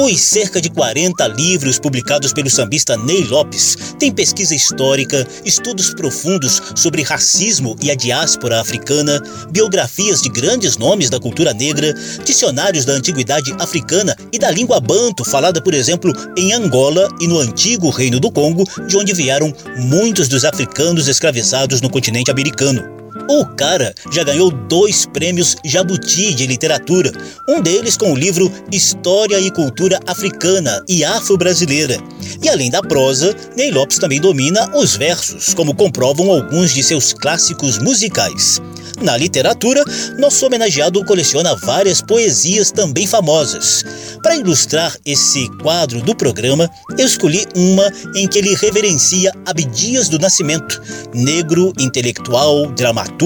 Os 0.00 0.20
cerca 0.20 0.60
de 0.60 0.70
40 0.70 1.26
livros 1.26 1.76
publicados 1.76 2.32
pelo 2.32 2.48
sambista 2.48 2.96
Ney 2.96 3.24
Lopes 3.24 3.76
têm 3.98 4.12
pesquisa 4.12 4.54
histórica, 4.54 5.26
estudos 5.44 5.92
profundos 5.92 6.62
sobre 6.76 7.02
racismo 7.02 7.74
e 7.82 7.90
a 7.90 7.96
diáspora 7.96 8.60
africana, 8.60 9.20
biografias 9.50 10.22
de 10.22 10.28
grandes 10.28 10.76
nomes 10.76 11.10
da 11.10 11.18
cultura 11.18 11.52
negra, 11.52 11.92
dicionários 12.24 12.84
da 12.84 12.92
antiguidade 12.92 13.52
africana 13.58 14.16
e 14.32 14.38
da 14.38 14.52
língua 14.52 14.78
banto, 14.78 15.24
falada, 15.24 15.60
por 15.60 15.74
exemplo, 15.74 16.12
em 16.36 16.52
Angola 16.52 17.08
e 17.20 17.26
no 17.26 17.40
antigo 17.40 17.90
Reino 17.90 18.20
do 18.20 18.30
Congo, 18.30 18.62
de 18.86 18.96
onde 18.96 19.12
vieram 19.12 19.52
muitos 19.78 20.28
dos 20.28 20.44
africanos 20.44 21.08
escravizados 21.08 21.80
no 21.80 21.90
continente 21.90 22.30
americano. 22.30 23.07
O 23.30 23.44
cara 23.44 23.94
já 24.10 24.24
ganhou 24.24 24.50
dois 24.50 25.04
prêmios 25.04 25.54
Jabuti 25.62 26.32
de 26.32 26.46
literatura, 26.46 27.12
um 27.46 27.60
deles 27.60 27.94
com 27.94 28.14
o 28.14 28.16
livro 28.16 28.50
História 28.72 29.38
e 29.38 29.50
Cultura 29.50 30.00
Africana 30.06 30.82
e 30.88 31.04
Afro-Brasileira. 31.04 31.98
E 32.42 32.48
além 32.48 32.70
da 32.70 32.80
prosa, 32.80 33.36
Ney 33.54 33.70
Lopes 33.70 33.98
também 33.98 34.18
domina 34.18 34.74
os 34.74 34.96
versos, 34.96 35.52
como 35.52 35.74
comprovam 35.74 36.32
alguns 36.32 36.72
de 36.72 36.82
seus 36.82 37.12
clássicos 37.12 37.78
musicais. 37.78 38.62
Na 39.02 39.16
literatura, 39.16 39.84
nosso 40.18 40.44
homenageado 40.46 41.04
coleciona 41.04 41.54
várias 41.54 42.00
poesias 42.00 42.72
também 42.72 43.06
famosas. 43.06 43.84
Para 44.22 44.36
ilustrar 44.36 44.96
esse 45.04 45.48
quadro 45.62 46.02
do 46.02 46.16
programa, 46.16 46.68
eu 46.96 47.06
escolhi 47.06 47.46
uma 47.54 47.92
em 48.16 48.26
que 48.26 48.38
ele 48.38 48.56
reverencia 48.56 49.32
Abdias 49.46 50.08
do 50.08 50.18
Nascimento, 50.18 50.82
negro, 51.14 51.72
intelectual, 51.78 52.66
dramaturgo, 52.72 53.17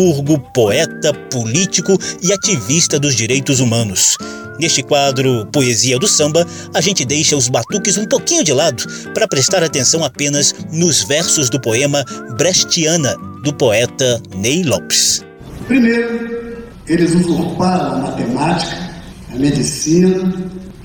poeta, 0.53 1.13
político 1.31 1.97
e 2.23 2.33
ativista 2.33 2.99
dos 2.99 3.15
direitos 3.15 3.61
humanos. 3.61 4.17
Neste 4.59 4.83
quadro 4.83 5.47
Poesia 5.47 5.99
do 5.99 6.07
Samba, 6.07 6.47
a 6.75 6.81
gente 6.81 7.05
deixa 7.05 7.37
os 7.37 7.49
batuques 7.49 7.97
um 7.97 8.07
pouquinho 8.07 8.45
de 8.45 8.53
lado 8.53 8.85
para 9.15 9.27
prestar 9.27 9.63
atenção 9.63 10.05
apenas 10.05 10.55
nos 10.71 11.03
versos 11.03 11.49
do 11.49 11.61
poema 11.61 12.05
Brechtiana, 12.37 13.17
do 13.43 13.53
poeta 13.53 14.23
Ney 14.37 14.63
Lopes. 14.63 15.25
Primeiro, 15.67 16.63
eles 16.87 17.15
usurparam 17.15 17.95
a 17.95 17.99
matemática, 17.99 18.91
a 19.33 19.37
medicina, 19.37 20.33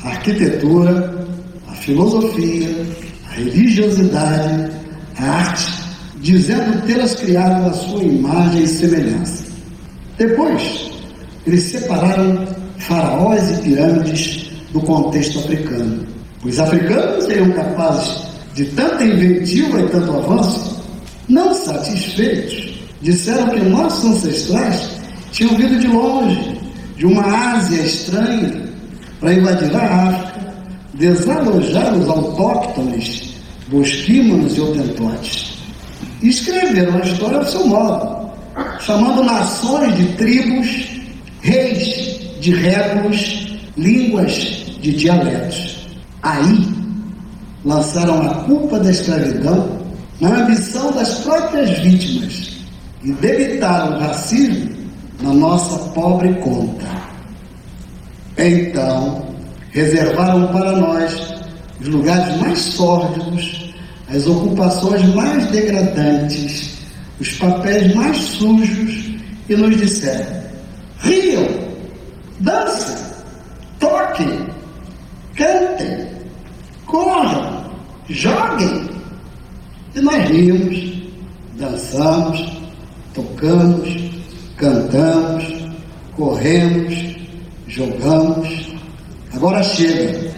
a 0.04 0.10
arquitetura, 0.10 1.28
a 1.68 1.76
filosofia, 1.76 2.86
a 3.30 3.34
religiosidade, 3.34 4.72
a 5.18 5.24
arte, 5.24 5.87
dizendo 6.28 6.86
tê-las 6.86 7.16
criado 7.16 7.70
à 7.70 7.74
sua 7.74 8.04
imagem 8.04 8.64
e 8.64 8.68
semelhança. 8.68 9.46
Depois, 10.18 10.92
eles 11.46 11.64
separaram 11.64 12.46
faraós 12.80 13.50
e 13.50 13.62
pirâmides 13.62 14.52
do 14.74 14.82
contexto 14.82 15.40
africano. 15.40 16.06
Os 16.44 16.60
africanos 16.60 17.24
seriam 17.24 17.50
capazes 17.52 18.24
de 18.56 18.66
tanta 18.66 19.06
inventiva 19.06 19.80
e 19.80 19.88
tanto 19.88 20.18
avanço, 20.18 20.84
não 21.30 21.54
satisfeitos, 21.54 22.78
disseram 23.02 23.48
que 23.52 23.62
nossos 23.62 24.12
ancestrais 24.12 24.90
tinham 25.32 25.56
vindo 25.56 25.80
de 25.80 25.88
longe, 25.88 26.60
de 26.98 27.06
uma 27.06 27.24
Ásia 27.54 27.82
estranha, 27.84 28.64
para 29.22 29.34
invadir 29.34 29.74
a 29.78 30.10
África, 30.10 30.54
desalojar 30.96 31.98
os 31.98 32.10
autóctones, 32.10 33.34
bosquímanos 33.70 34.58
e 34.58 34.60
otentotes. 34.62 35.57
Escreveram 36.22 36.96
a 36.96 37.06
história 37.06 37.38
ao 37.38 37.46
seu 37.46 37.68
modo, 37.68 38.32
chamando 38.80 39.24
nações 39.24 39.96
de 39.96 40.06
tribos, 40.14 40.90
reis 41.42 42.20
de 42.40 42.56
régulos, 42.56 43.60
línguas 43.78 44.34
de 44.82 44.94
dialetos. 44.94 45.88
Aí 46.24 46.68
lançaram 47.64 48.22
a 48.22 48.34
culpa 48.46 48.80
da 48.80 48.92
escravidão 48.92 49.78
na 50.20 50.30
ambição 50.30 50.92
das 50.92 51.20
próprias 51.20 51.70
vítimas 51.80 52.58
e 53.04 53.12
debitaram 53.14 53.98
o 53.98 54.00
racismo 54.00 54.76
na 55.22 55.34
nossa 55.34 55.78
pobre 55.90 56.34
conta. 56.36 56.86
Então, 58.38 59.26
reservaram 59.72 60.48
para 60.48 60.72
nós 60.74 61.34
os 61.80 61.88
lugares 61.88 62.36
mais 62.38 62.60
sórdidos, 62.60 63.67
as 64.10 64.26
ocupações 64.26 65.04
mais 65.14 65.46
degradantes, 65.48 66.78
os 67.20 67.34
papéis 67.34 67.94
mais 67.94 68.18
sujos 68.18 69.12
e 69.50 69.56
nos 69.56 69.76
disseram: 69.78 70.44
riam, 71.00 71.48
dancem, 72.40 72.96
toquem, 73.80 74.48
cantem, 75.36 76.08
corram, 76.86 77.72
joguem. 78.10 78.88
E 79.96 80.00
nós 80.00 80.30
rimos, 80.30 80.94
dançamos, 81.58 82.62
tocamos, 83.14 83.98
cantamos, 84.58 85.44
corremos, 86.16 87.16
jogamos. 87.68 88.68
Agora 89.34 89.62
chega. 89.64 90.32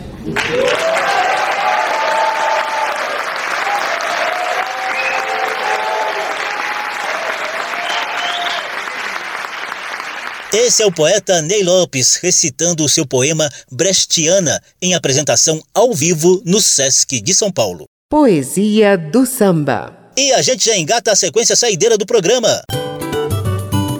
Esse 10.51 10.81
é 10.81 10.85
o 10.85 10.91
poeta 10.91 11.43
Ney 11.43 11.63
Lopes 11.63 12.15
recitando 12.15 12.83
o 12.83 12.89
seu 12.89 13.05
poema 13.05 13.47
Brechtiana 13.71 14.59
em 14.81 14.95
apresentação 14.95 15.61
ao 15.75 15.93
vivo 15.93 16.41
no 16.43 16.59
Sesc 16.59 17.21
de 17.21 17.35
São 17.35 17.51
Paulo. 17.51 17.85
Poesia 18.09 18.97
do 18.97 19.27
Samba. 19.27 19.95
E 20.17 20.31
a 20.33 20.41
gente 20.41 20.65
já 20.65 20.75
engata 20.75 21.11
a 21.11 21.15
sequência 21.15 21.55
saideira 21.55 21.99
do 21.99 22.05
programa. 22.05 22.63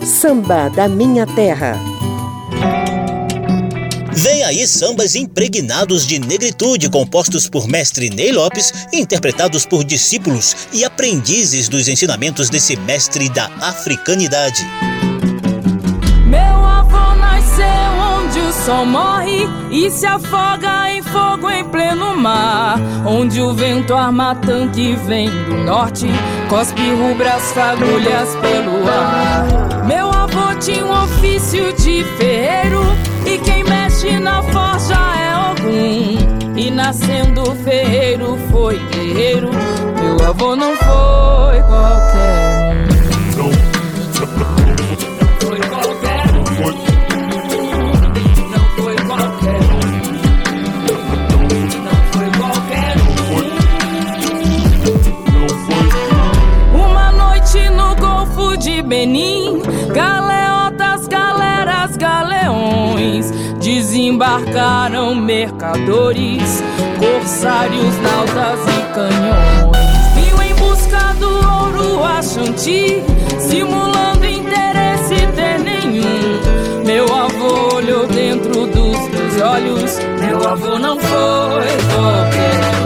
Samba 0.03 0.69
da 0.69 0.87
Minha 0.87 1.27
Terra. 1.27 1.77
Vem 4.11 4.43
aí 4.43 4.67
sambas 4.67 5.15
impregnados 5.15 6.05
de 6.05 6.17
negritude, 6.17 6.89
compostos 6.89 7.47
por 7.47 7.67
mestre 7.67 8.09
Ney 8.09 8.31
Lopes 8.31 8.73
e 8.91 8.99
interpretados 8.99 9.67
por 9.67 9.83
discípulos 9.83 10.55
e 10.73 10.83
aprendizes 10.83 11.69
dos 11.69 11.87
ensinamentos 11.87 12.49
desse 12.49 12.75
mestre 12.75 13.29
da 13.29 13.45
africanidade. 13.61 14.65
Sol 18.69 18.85
morre 18.85 19.49
e 19.71 19.89
se 19.89 20.05
afoga 20.05 20.91
em 20.91 21.01
fogo 21.01 21.49
em 21.49 21.63
pleno 21.65 22.15
mar. 22.15 22.77
Onde 23.03 23.41
o 23.41 23.51
vento 23.51 23.95
arma 23.95 24.35
tanque 24.35 24.95
vem 25.07 25.27
do 25.27 25.57
norte, 25.65 26.07
cospe 26.47 26.93
rubras 26.93 27.51
fagulhas 27.51 28.35
pelo 28.35 28.87
ar. 28.87 29.85
Meu 29.87 30.11
avô 30.11 30.53
tinha 30.59 30.85
um 30.85 31.03
ofício 31.03 31.73
de 31.73 32.03
ferreiro 32.19 32.83
e 33.25 33.39
quem 33.39 33.63
mexe 33.63 34.19
na 34.19 34.43
forja 34.43 34.93
é 34.93 35.33
algum. 35.33 36.55
E 36.55 36.69
nascendo 36.69 37.55
ferreiro 37.63 38.37
foi 38.51 38.77
guerreiro. 38.91 39.49
Meu 39.99 40.29
avô 40.29 40.55
não 40.55 40.75
foi 40.75 41.63
qualquer 41.63 42.85
um. 43.39 44.68
Benin, 58.99 59.61
galeotas, 59.93 61.07
galeras, 61.07 61.95
galeões, 61.95 63.31
desembarcaram 63.57 65.15
mercadores, 65.15 66.61
corsários, 66.99 67.95
nautas 68.01 68.59
e 68.67 68.93
canhões. 68.93 69.87
Viu 70.15 70.43
em 70.43 70.53
busca 70.55 71.13
do 71.13 71.29
ouro 71.29 72.03
a 72.03 72.21
Xanti, 72.21 73.01
simulando 73.39 74.25
interesse 74.25 75.15
ter 75.33 75.59
nenhum. 75.59 76.83
Meu 76.85 77.05
avô 77.05 77.77
olhou 77.77 78.05
dentro 78.05 78.67
dos 78.67 78.99
meus 79.07 79.41
olhos, 79.41 79.97
meu 80.19 80.45
avô 80.45 80.77
não 80.77 80.99
foi 80.99 81.69
qualquer 81.95 82.78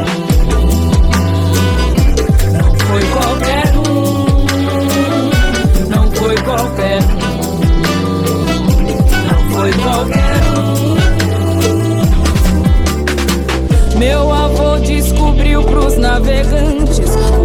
qualquer 10.04 10.42
um. 10.58 10.96
Meu 13.98 14.34
avô 14.34 14.78
descobriu 14.80 15.64
pros 15.64 15.98
navegantes 15.98 17.00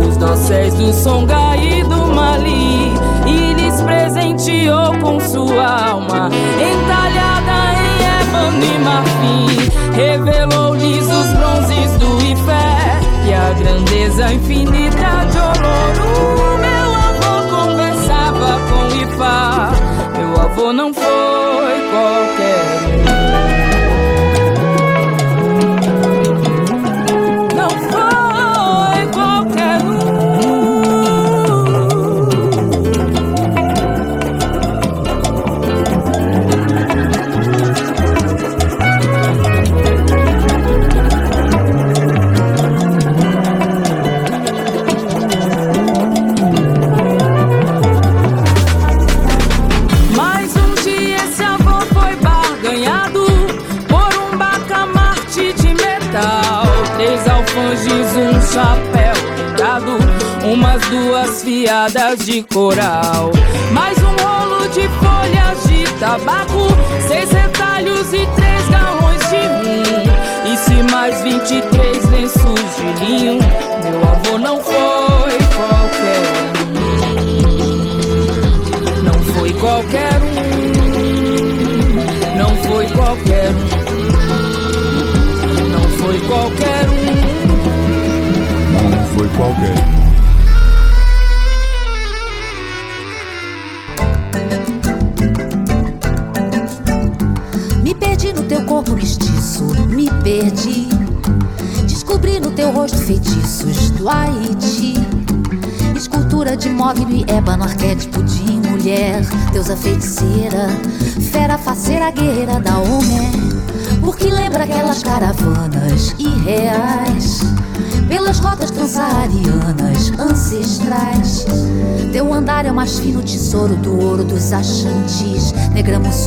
os 0.05 0.17
dosséis 0.17 0.75
do 0.75 0.93
Songaí 0.93 1.81
e 1.81 1.85
do 1.85 2.07
Mali 2.15 2.93
e 3.27 3.55
lhes 3.55 3.81
presenteou 3.83 4.99
com 4.99 5.21
sua 5.21 5.91
alma 5.91 6.29
entalhada 6.57 7.75
em 7.79 8.03
ébano 8.23 8.65
e 8.65 8.79
marfim. 8.81 9.47
Revelou-lhes 9.95 11.07
os 11.07 11.33
bronzes 11.35 11.93
do 11.99 12.19
Ifé 12.25 13.01
e 13.27 13.35
a 13.35 13.53
grandeza 13.53 14.33
infinita 14.33 15.27
de 15.31 15.39
Oloru. 15.39 16.59
Meu 16.59 16.89
avô 16.95 17.35
conversava 17.57 18.59
com 18.69 18.87
Ifá, 18.97 19.71
avô 20.49 20.73
não 20.73 20.93
foi 20.93 21.03
qualquer 21.91 23.55
um. 23.55 23.58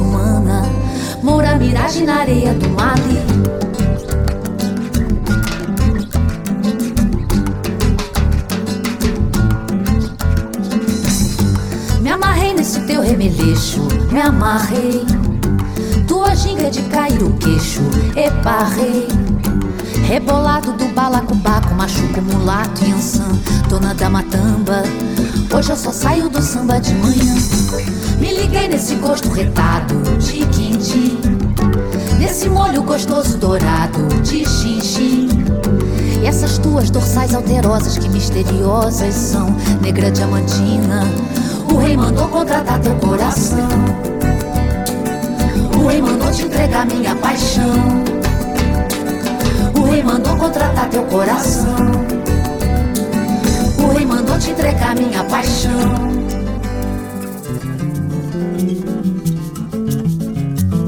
Muçulmana, 0.01 0.63
moura 1.21 1.55
miragem 1.57 2.05
na 2.05 2.21
areia 2.21 2.53
do 2.55 2.69
Mali. 2.69 3.19
Me 12.01 12.09
amarrei 12.09 12.53
nesse 12.53 12.79
teu 12.81 13.01
remeleixo, 13.01 13.81
me 14.11 14.21
amarrei. 14.21 15.05
Tua 16.07 16.35
ginga 16.35 16.69
de 16.71 16.81
cair 16.83 17.21
o 17.21 17.33
queixo, 17.33 17.81
eparrei. 18.15 19.07
Rebolado 20.11 20.73
do 20.73 20.87
balacobaco, 20.87 21.73
machuco 21.73 22.21
mulato 22.21 22.83
e 22.83 22.91
ançã, 22.91 23.23
dona 23.69 23.93
da 23.93 24.09
matamba. 24.09 24.83
Hoje 25.55 25.69
eu 25.69 25.77
só 25.77 25.89
saio 25.89 26.27
do 26.27 26.41
samba 26.41 26.81
de 26.81 26.93
manhã. 26.95 27.33
Me 28.19 28.33
liguei 28.33 28.67
nesse 28.67 28.95
gosto 28.95 29.29
retado 29.29 29.95
de 30.19 30.45
quindim. 30.47 31.17
Nesse 32.19 32.49
molho 32.49 32.83
gostoso 32.83 33.37
dourado 33.37 34.05
de 34.21 34.45
xinxim. 34.45 35.29
E 36.21 36.27
essas 36.27 36.57
tuas 36.57 36.89
dorsais 36.89 37.33
alterosas 37.33 37.97
que 37.97 38.09
misteriosas 38.09 39.13
são, 39.13 39.55
negra 39.81 40.11
diamantina. 40.11 41.05
O 41.73 41.77
rei 41.77 41.95
mandou 41.95 42.27
contratar 42.27 42.81
teu 42.81 42.95
coração. 42.95 43.69
O 45.81 45.87
rei 45.87 46.01
mandou 46.01 46.29
te 46.33 46.41
entregar 46.41 46.85
minha 46.85 47.15
paixão. 47.15 48.20
O 49.91 49.93
rei 49.93 50.03
mandou 50.03 50.37
contratar 50.37 50.89
teu 50.89 51.03
coração. 51.03 51.75
O 53.77 53.93
rei 53.93 54.05
mandou 54.05 54.39
te 54.39 54.51
entregar 54.51 54.95
minha 54.95 55.21
paixão. 55.25 55.69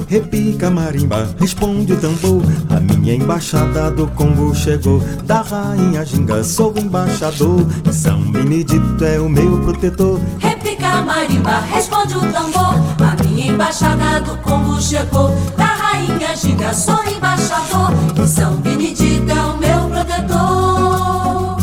Repica 0.07 0.69
marimba, 0.69 1.35
responde 1.37 1.91
o 1.91 1.97
tambor. 1.97 2.43
A 2.69 2.79
minha 2.79 3.15
embaixada 3.15 3.91
do 3.91 4.07
Congo 4.07 4.55
chegou. 4.55 5.01
Da 5.25 5.41
rainha 5.41 6.05
Ginga, 6.05 6.41
sou 6.41 6.73
embaixador. 6.77 7.67
São 7.91 8.31
Benedito 8.31 9.03
é 9.03 9.19
o 9.19 9.27
meu 9.27 9.59
protetor. 9.63 10.17
Repica 10.39 11.01
marimba, 11.01 11.59
responde 11.59 12.15
o 12.15 12.21
tambor. 12.31 12.75
A 13.01 13.21
minha 13.21 13.47
embaixada 13.47 14.21
do 14.21 14.37
Congo 14.37 14.81
chegou. 14.81 15.29
Da 15.57 15.62
rainha 16.03 16.35
Giga, 16.35 16.73
sou 16.73 17.01
embaixador. 17.05 17.93
E 18.21 18.27
São 18.27 18.55
Benedito 18.57 19.31
é 19.31 19.45
o 19.45 19.57
meu 19.57 19.89
protetor. 19.89 21.57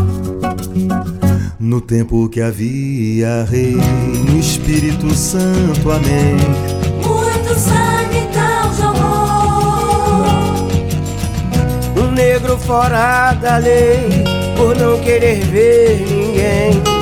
No 1.59 1.81
tempo 1.81 2.29
que 2.29 2.41
havia 2.41 3.45
rei, 3.45 3.77
no 3.77 4.39
Espírito 4.39 5.15
Santo, 5.15 5.91
amém. 5.91 6.37
Muito 7.05 7.55
sangue 7.59 8.19
então 8.29 8.75
jorrou. 8.75 10.25
Um 11.97 12.11
negro 12.13 12.59
fora 12.59 13.33
da 13.35 13.59
lei, 13.59 14.25
por 14.57 14.77
não 14.77 14.99
querer 15.01 15.45
ver 15.47 16.01
ninguém. 16.01 17.00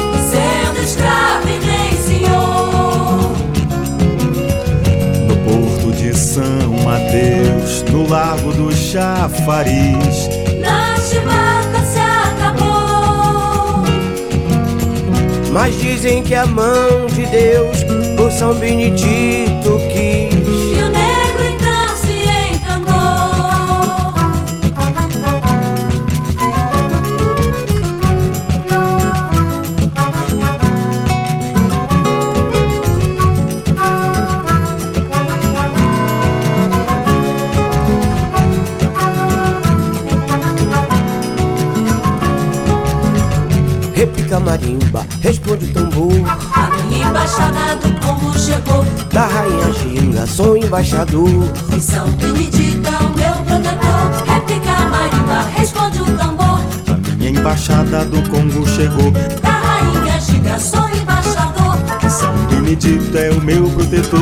Mateus, 6.99 7.83
no 7.93 8.09
Largo 8.09 8.53
do 8.53 8.73
Chafariz. 8.73 10.29
Na 10.59 10.97
chibata 10.97 11.81
se 11.87 11.99
acabou. 11.99 13.85
Mas 15.53 15.79
dizem 15.79 16.25
que 16.25 16.35
a 16.35 16.45
mão 16.45 17.07
de 17.07 17.25
Deus, 17.27 17.85
por 18.17 18.33
São 18.33 18.53
Benedito 18.55 19.78
embaixador. 50.69 51.31
E 51.75 51.81
São 51.81 52.07
é 52.07 52.11
o 52.11 53.09
meu 53.17 53.33
protetor, 53.47 54.25
réplica 54.27 54.73
marimba, 54.91 55.43
responde 55.57 56.03
o 56.03 56.05
tambor. 56.05 56.61
A 56.89 57.17
minha 57.17 57.31
embaixada 57.31 58.05
do 58.05 58.23
Congo 58.29 58.69
chegou. 58.69 59.11
Da 59.11 59.49
rainha 59.49 60.21
Giga, 60.21 60.59
sou 60.59 60.87
embaixador. 60.91 61.79
E 62.05 62.11
São 62.11 62.35
Benedita 62.49 63.19
é 63.19 63.31
o 63.31 63.41
meu 63.41 63.71
protetor. 63.71 64.21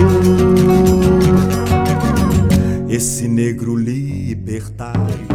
Esse 2.89 3.27
negro 3.27 3.77
libertário. 3.77 5.27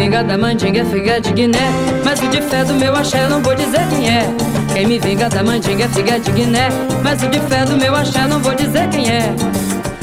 Vinga 0.00 0.24
da 0.24 0.38
mandinga 0.38 0.80
é 0.80 0.84
figa 0.86 1.20
de 1.20 1.30
Guiné. 1.30 1.70
Mas 2.02 2.20
o 2.22 2.28
de 2.28 2.40
fé 2.40 2.64
do 2.64 2.72
meu 2.74 2.96
axé 2.96 3.28
não 3.28 3.42
vou 3.42 3.54
dizer 3.54 3.86
quem 3.90 4.08
é. 4.08 4.26
Quem 4.72 4.86
me 4.86 4.98
vinga 4.98 5.28
da 5.28 5.42
mandinga 5.42 5.84
é 5.84 5.88
figa 5.88 6.18
de 6.18 6.32
Guiné. 6.32 6.70
Mas 7.04 7.22
o 7.22 7.28
de 7.28 7.38
fé 7.40 7.66
do 7.66 7.76
meu 7.76 7.94
axé 7.94 8.26
não 8.26 8.40
vou 8.40 8.54
dizer 8.54 8.88
quem 8.88 9.10
é. 9.10 9.34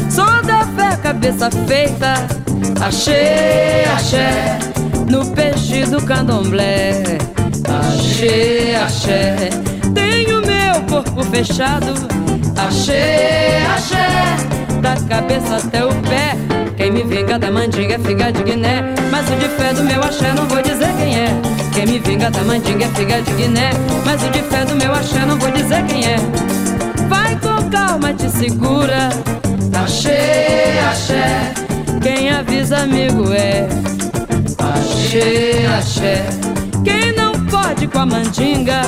Sou 0.07 0.43
da 0.43 0.59
fé, 0.75 0.95
cabeça 1.01 1.49
feita. 1.67 2.13
Achei, 2.79 3.85
axé. 3.95 4.59
No 5.09 5.25
peixe 5.31 5.83
do 5.87 5.99
candomblé. 6.03 6.91
Achei, 7.67 8.75
axé. 8.75 9.49
Tenho 9.95 10.41
meu 10.41 10.79
corpo 10.87 11.23
fechado. 11.23 11.93
Achei, 12.55 13.65
axé. 13.75 14.77
Da 14.79 14.95
cabeça 15.09 15.55
até 15.55 15.83
o 15.83 15.89
pé 16.03 16.46
quem 16.87 16.93
me 16.93 17.03
vinga 17.03 17.37
da 17.37 17.51
mandinga 17.51 17.95
é 17.95 17.99
figa 17.99 18.31
de 18.31 18.43
Guiné. 18.43 18.81
Mas 19.11 19.29
o 19.29 19.35
de 19.35 19.49
fé 19.49 19.73
do 19.73 19.83
meu 19.83 20.01
axé 20.01 20.33
não 20.33 20.47
vou 20.47 20.61
dizer 20.61 20.87
quem 20.97 21.19
é. 21.19 21.27
Quem 21.73 21.85
me 21.85 21.99
vinga 21.99 22.31
da 22.31 22.41
mandinga 22.43 22.85
é 22.85 22.87
figa 22.95 23.21
de 23.21 23.31
Guiné. 23.33 23.71
Mas 24.05 24.23
o 24.23 24.29
de 24.29 24.41
fé 24.43 24.63
do 24.63 24.73
meu 24.73 24.93
axé 24.93 25.25
não 25.25 25.37
vou 25.37 25.51
dizer 25.51 25.83
quem 25.83 26.05
é. 26.05 26.15
Vai 27.09 27.35
com 27.41 27.69
calma, 27.69 28.13
te 28.13 28.29
segura. 28.29 29.09
Axé, 29.83 30.79
axé. 30.89 31.53
Quem 32.01 32.29
avisa 32.29 32.77
amigo 32.77 33.33
é. 33.33 33.67
Axé, 34.57 35.67
axé. 35.77 36.25
Quem 36.85 37.11
não 37.11 37.33
pode 37.47 37.85
com 37.87 37.99
a 37.99 38.05
mandinga. 38.05 38.79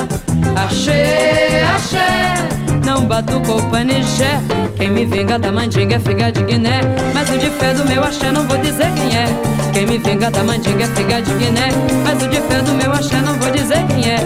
Axé, 0.56 1.64
axé 1.74 2.59
Não 2.90 3.06
batucou 3.06 3.62
panijé 3.70 4.40
Quem 4.76 4.90
me 4.90 5.06
vinga 5.06 5.38
da 5.38 5.52
mandinga 5.52 5.94
é 5.94 6.00
figa 6.00 6.32
de 6.32 6.42
Guiné. 6.42 6.80
Mas 7.14 7.30
o 7.30 7.38
de 7.38 7.48
fé 7.48 7.72
do 7.72 7.84
meu 7.84 8.02
axé 8.02 8.32
não 8.32 8.44
vou 8.48 8.58
dizer 8.58 8.90
quem 8.94 9.16
é. 9.16 9.26
Quem 9.72 9.86
me 9.86 9.96
vinga 9.98 10.28
da 10.28 10.42
mandinga 10.42 10.82
é 10.82 10.86
figa 10.88 11.22
de 11.22 11.32
Guiné. 11.34 11.68
Mas 12.02 12.20
o 12.20 12.26
de 12.26 12.40
fé 12.40 12.60
do 12.62 12.72
meu 12.72 12.90
axé 12.90 13.20
não 13.20 13.34
vou 13.34 13.48
dizer 13.52 13.86
quem 13.86 14.10
é. 14.10 14.18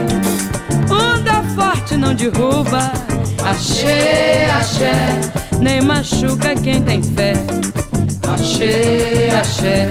Onda 0.91 1.43
forte 1.55 1.95
não 1.95 2.15
derruba. 2.15 2.91
Axé, 3.45 4.49
axé. 4.59 4.95
Nem 5.61 5.83
machuca 5.83 6.55
quem 6.55 6.81
tem 6.81 7.03
fé. 7.03 7.35
Axé, 8.33 9.29
axé. 9.39 9.89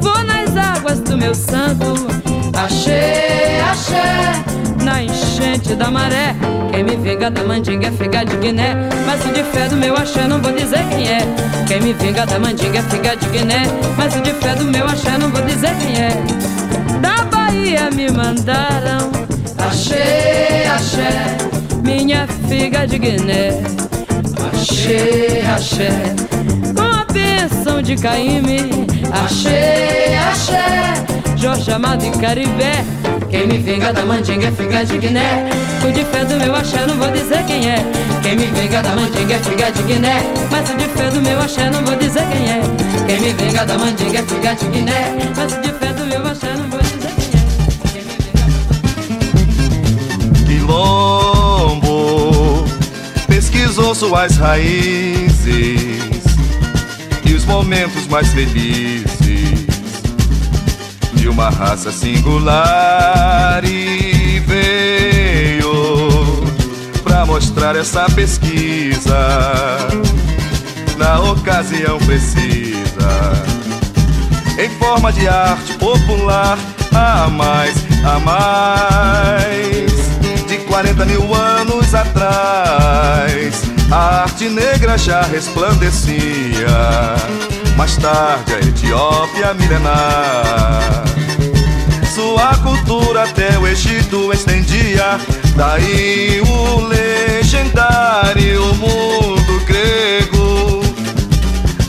Vou 0.00 0.22
nas 0.22 0.56
águas 0.56 1.00
do 1.00 1.18
meu 1.18 1.34
santo. 1.34 2.06
Axé, 2.54 3.60
axé 3.68 4.53
Na 4.84 5.02
enchente 5.02 5.74
da 5.74 5.90
maré. 5.90 6.36
Quem 6.70 6.84
me 6.84 6.96
vinga 6.96 7.30
da 7.30 7.42
mandinga 7.42 7.88
é 7.88 7.90
figa 7.90 8.22
de 8.22 8.36
Guiné. 8.36 8.74
Mas 9.06 9.24
o 9.24 9.32
de 9.32 9.42
fé 9.44 9.66
do 9.68 9.76
meu 9.76 9.96
axé 9.96 10.26
não 10.28 10.42
vou 10.42 10.52
dizer 10.52 10.84
quem 10.90 11.08
é. 11.08 11.20
Quem 11.66 11.80
me 11.80 11.94
vinga 11.94 12.26
da 12.26 12.38
mandinga 12.38 12.80
é 12.80 12.82
figa 12.82 13.16
de 13.16 13.26
Guiné. 13.28 13.62
Mas 13.96 14.14
o 14.14 14.20
de 14.20 14.32
fé 14.34 14.54
do 14.54 14.64
meu 14.64 14.84
axé 14.84 15.16
não 15.16 15.30
vou 15.30 15.40
dizer 15.42 15.74
quem 15.78 15.96
é. 15.96 16.10
Da 17.00 17.24
Bahia 17.24 17.90
me 17.90 18.10
mandaram. 18.10 19.10
Axé, 19.56 20.66
axé 20.68 21.38
Minha 21.82 22.26
figa 22.46 22.86
de 22.86 22.98
Guiné. 22.98 23.62
Axé, 24.52 25.42
axé. 25.54 25.88
Com 26.76 26.82
a 26.82 27.04
bênção 27.74 27.82
de 27.82 27.96
Caíme 27.96 28.70
Axé, 29.12 30.16
axé 30.30 30.94
Jorge 31.36 31.72
Amado 31.72 32.04
e 32.04 32.10
Caribé. 32.18 32.84
Quem 33.28 33.46
me 33.46 33.58
vinga 33.58 33.92
da 33.92 34.04
mandinga 34.04 34.46
é 34.46 34.52
figa 34.52 34.84
de 34.84 34.96
Guiné. 34.98 35.48
O 35.86 35.90
de 35.92 36.04
fé 36.04 36.24
do 36.24 36.36
meu 36.36 36.54
axé 36.54 36.86
não 36.86 36.96
vou 36.96 37.10
dizer 37.10 37.44
quem 37.46 37.68
é. 37.68 37.84
Quem 38.22 38.36
me 38.36 38.46
vinga 38.46 38.80
da 38.82 38.94
mandinga 38.94 39.34
é 39.34 39.38
figa 39.40 39.72
de 39.72 39.82
Guiné. 39.82 40.22
Mas 40.50 40.70
o 40.70 40.76
de 40.76 40.84
fé 40.84 41.10
do 41.10 41.20
meu 41.20 41.38
axé 41.40 41.68
não 41.70 41.84
vou 41.84 41.96
dizer 41.96 42.24
quem 42.32 42.50
é. 42.50 42.62
Quem 43.06 43.20
me 43.20 43.32
vinga 43.32 43.66
da 43.66 43.76
mandinga 43.76 44.18
é 44.18 44.22
figa 44.22 44.54
de 44.54 44.66
Guiné. 44.66 45.12
Mas 45.36 45.52
o 45.52 45.60
de 45.60 45.72
fé 45.72 45.92
do 45.92 46.06
meu 46.06 46.26
axé 46.26 46.54
não 46.56 46.70
vou 46.70 46.80
dizer 46.80 47.12
quem 47.18 47.26
é. 50.48 50.58
Quilombo 50.60 51.84
pesquisou 53.28 53.94
suas 53.94 54.36
raízes 54.36 56.13
os 57.44 57.46
momentos 57.46 58.06
mais 58.06 58.28
felizes 58.28 59.64
de 61.14 61.28
uma 61.28 61.50
raça 61.50 61.92
singular 61.92 63.62
e 63.64 64.40
veio 64.40 65.72
pra 67.02 67.26
mostrar 67.26 67.76
essa 67.76 68.06
pesquisa 68.10 69.18
na 70.96 71.20
ocasião 71.20 71.98
precisa. 71.98 72.84
Em 74.58 74.70
forma 74.78 75.12
de 75.12 75.28
arte 75.28 75.74
popular 75.74 76.58
a 76.94 77.28
mais 77.28 77.74
a 78.04 78.18
mais 78.20 79.92
de 80.46 80.58
40 80.66 81.04
mil 81.04 81.34
anos 81.34 81.94
atrás 81.94 83.73
a 83.94 84.22
arte 84.22 84.48
negra 84.48 84.98
já 84.98 85.22
resplandecia. 85.22 86.66
Mais 87.76 87.96
tarde 87.96 88.54
a 88.54 88.58
Etiópia 88.58 89.54
milenar. 89.54 91.04
Sua 92.12 92.56
cultura 92.56 93.22
até 93.22 93.56
o 93.56 93.68
Egito 93.68 94.32
estendia. 94.32 95.18
Daí 95.54 96.40
o 96.40 96.80
legendário 96.88 98.74
mundo 98.74 99.64
grego. 99.64 100.82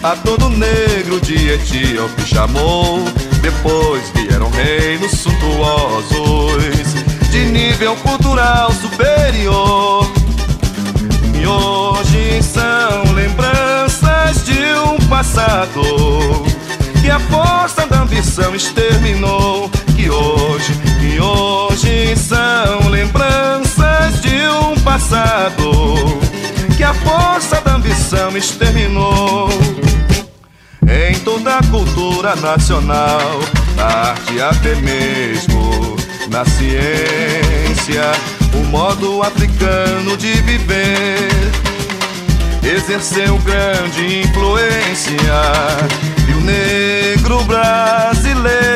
A 0.03 0.15
todo 0.17 0.49
negro 0.49 1.19
de 1.21 1.53
Etíope 1.53 2.21
chamou. 2.21 3.03
Depois 3.41 4.03
vieram 4.13 4.51
reinos 4.51 5.11
suntuosos. 5.11 6.93
De 7.31 7.45
nível 7.45 7.95
cultural 7.97 8.71
superior 8.73 10.24
hoje 11.65 12.41
são 12.43 13.13
lembranças 13.13 14.45
de 14.45 14.59
um 14.87 14.97
passado 15.07 15.81
que 17.01 17.09
a 17.09 17.19
força 17.19 17.85
da 17.87 18.01
ambição 18.01 18.55
exterminou. 18.55 19.69
Que 19.95 20.09
hoje, 20.09 20.73
que 20.99 21.19
hoje 21.19 22.15
são 22.17 22.89
lembranças 22.89 24.21
de 24.21 24.47
um 24.47 24.75
passado 24.81 25.71
que 26.77 26.83
a 26.83 26.93
força 26.93 27.61
da 27.61 27.75
ambição 27.75 28.35
exterminou. 28.37 29.49
Em 30.87 31.17
toda 31.19 31.57
a 31.57 31.63
cultura 31.63 32.35
nacional, 32.35 33.39
na 33.75 33.85
arte 33.85 34.41
até 34.41 34.75
mesmo 34.75 35.95
na 36.29 36.43
ciência, 36.43 38.11
modo 38.75 39.23
africano 39.23 40.17
de 40.17 40.33
viver 40.41 41.29
exerceu 42.61 43.37
grande 43.37 44.19
influência 44.19 45.15
e 46.27 46.33
o 46.33 46.41
negro 46.41 47.41
brasileiro, 47.45 48.75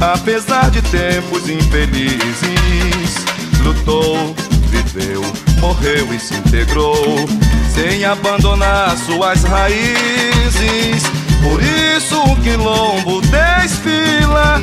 apesar 0.00 0.68
de 0.72 0.82
tempos 0.82 1.48
infelizes, 1.48 3.24
lutou, 3.62 4.34
viveu, 4.68 5.22
morreu 5.60 6.12
e 6.12 6.18
se 6.18 6.34
integrou, 6.34 7.28
sem 7.72 8.04
abandonar 8.04 8.96
suas 8.96 9.44
raízes. 9.44 11.04
Por 11.40 11.62
isso 11.62 12.20
o 12.20 12.36
quilombo 12.42 13.20
desfila, 13.20 14.60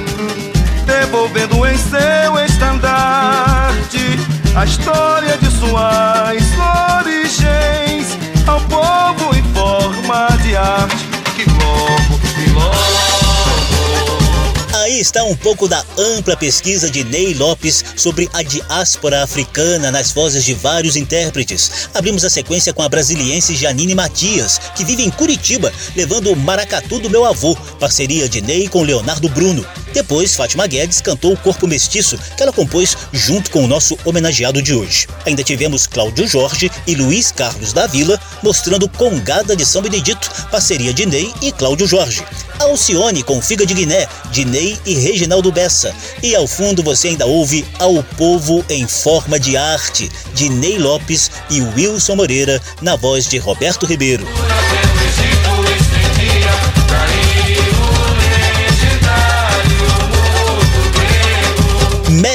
devolvendo 0.92 1.66
em 1.66 1.78
seu 1.78 2.38
estandarte 2.46 4.20
a 4.54 4.66
história 4.66 5.38
de 5.38 5.50
suas 5.50 6.44
origens 7.00 8.08
ao 8.46 8.60
povo 8.62 9.34
em 9.34 9.44
forma 9.54 10.28
de 10.44 10.54
arte. 10.58 11.08
Quilombo, 11.36 12.20
quilombo. 12.36 12.92
Aí 14.82 15.00
está 15.00 15.24
um 15.24 15.36
pouco 15.36 15.66
da 15.70 15.82
ampla 15.98 16.36
pesquisa 16.36 16.89
de 16.89 17.06
Ney 17.06 17.36
Lopes 17.36 17.86
sobre 17.96 18.30
a 18.34 18.44
diáspora 18.44 19.24
africana 19.24 19.92
nas 19.92 20.12
vozes 20.12 20.44
de 20.44 20.54
vários 20.54 20.98
intérpretes. 20.98 21.89
Abrimos 21.94 22.26
a 22.26 22.30
sequência 22.30 22.74
com 22.74 22.82
a 22.82 22.89
brasiliense 22.89 23.56
Janine 23.56 23.96
Matias, 23.96 24.60
que 24.76 24.84
vive 24.84 25.04
em 25.04 25.10
Curitiba, 25.10 25.72
levando 25.96 26.32
o 26.32 26.36
Maracatu 26.36 27.00
do 27.00 27.10
meu 27.10 27.26
avô, 27.26 27.56
parceria 27.80 28.28
de 28.28 28.42
Ney 28.42 28.68
com 28.68 28.84
Leonardo 28.84 29.30
Bruno. 29.30 29.66
Depois, 29.94 30.36
Fátima 30.36 30.68
Guedes 30.68 31.02
cantou 31.02 31.34
o 31.34 31.38
Corpo 31.38 31.68
Mestiço, 31.68 32.18
que 32.36 32.44
ela 32.44 32.54
compôs 32.54 32.98
junto 33.12 33.52
com 33.52 33.64
o 33.64 33.68
nosso 33.68 33.98
homenageado 34.06 34.62
de 34.62 34.74
hoje. 34.74 35.08
Ainda 35.26 35.44
tivemos 35.44 35.88
Cláudio 35.88 36.28
Jorge 36.28 36.72
e 36.88 36.96
Luiz 36.96 37.32
Carlos 37.32 37.74
da 37.74 37.88
Vila 37.88 38.20
mostrando 38.42 38.89
Congada 38.89 39.56
de 39.56 39.66
São 39.66 39.82
Benedito, 39.82 40.30
parceria 40.50 40.94
de 40.94 41.06
Ney 41.06 41.34
e 41.42 41.52
Cláudio 41.52 41.88
Jorge. 41.88 42.24
Alcione 42.60 43.24
com 43.24 43.42
Figa 43.42 43.66
de 43.66 43.74
Guiné, 43.74 44.08
de 44.32 44.46
Ney 44.46 44.78
e 44.86 44.94
Reginaldo 44.94 45.52
Bessa. 45.52 45.94
E 46.22 46.36
ao 46.36 46.48
fundo 46.48 46.84
você 46.84 47.10
ainda 47.10 47.26
ouve 47.26 47.66
Ao 47.80 48.04
Povo 48.04 48.64
em 48.70 48.88
Forma 48.88 49.39
de 49.39 49.58
Arte, 49.58 50.12
de 50.34 50.50
Ney 50.50 50.78
Lopes 50.78 51.32
e 51.50 51.62
Wilson 51.62 52.16
Moreira, 52.16 52.62
na 52.82 52.96
voz 52.96 53.28
de 53.28 53.38
Roberto 53.38 53.86
Ribeiro. 53.86 54.26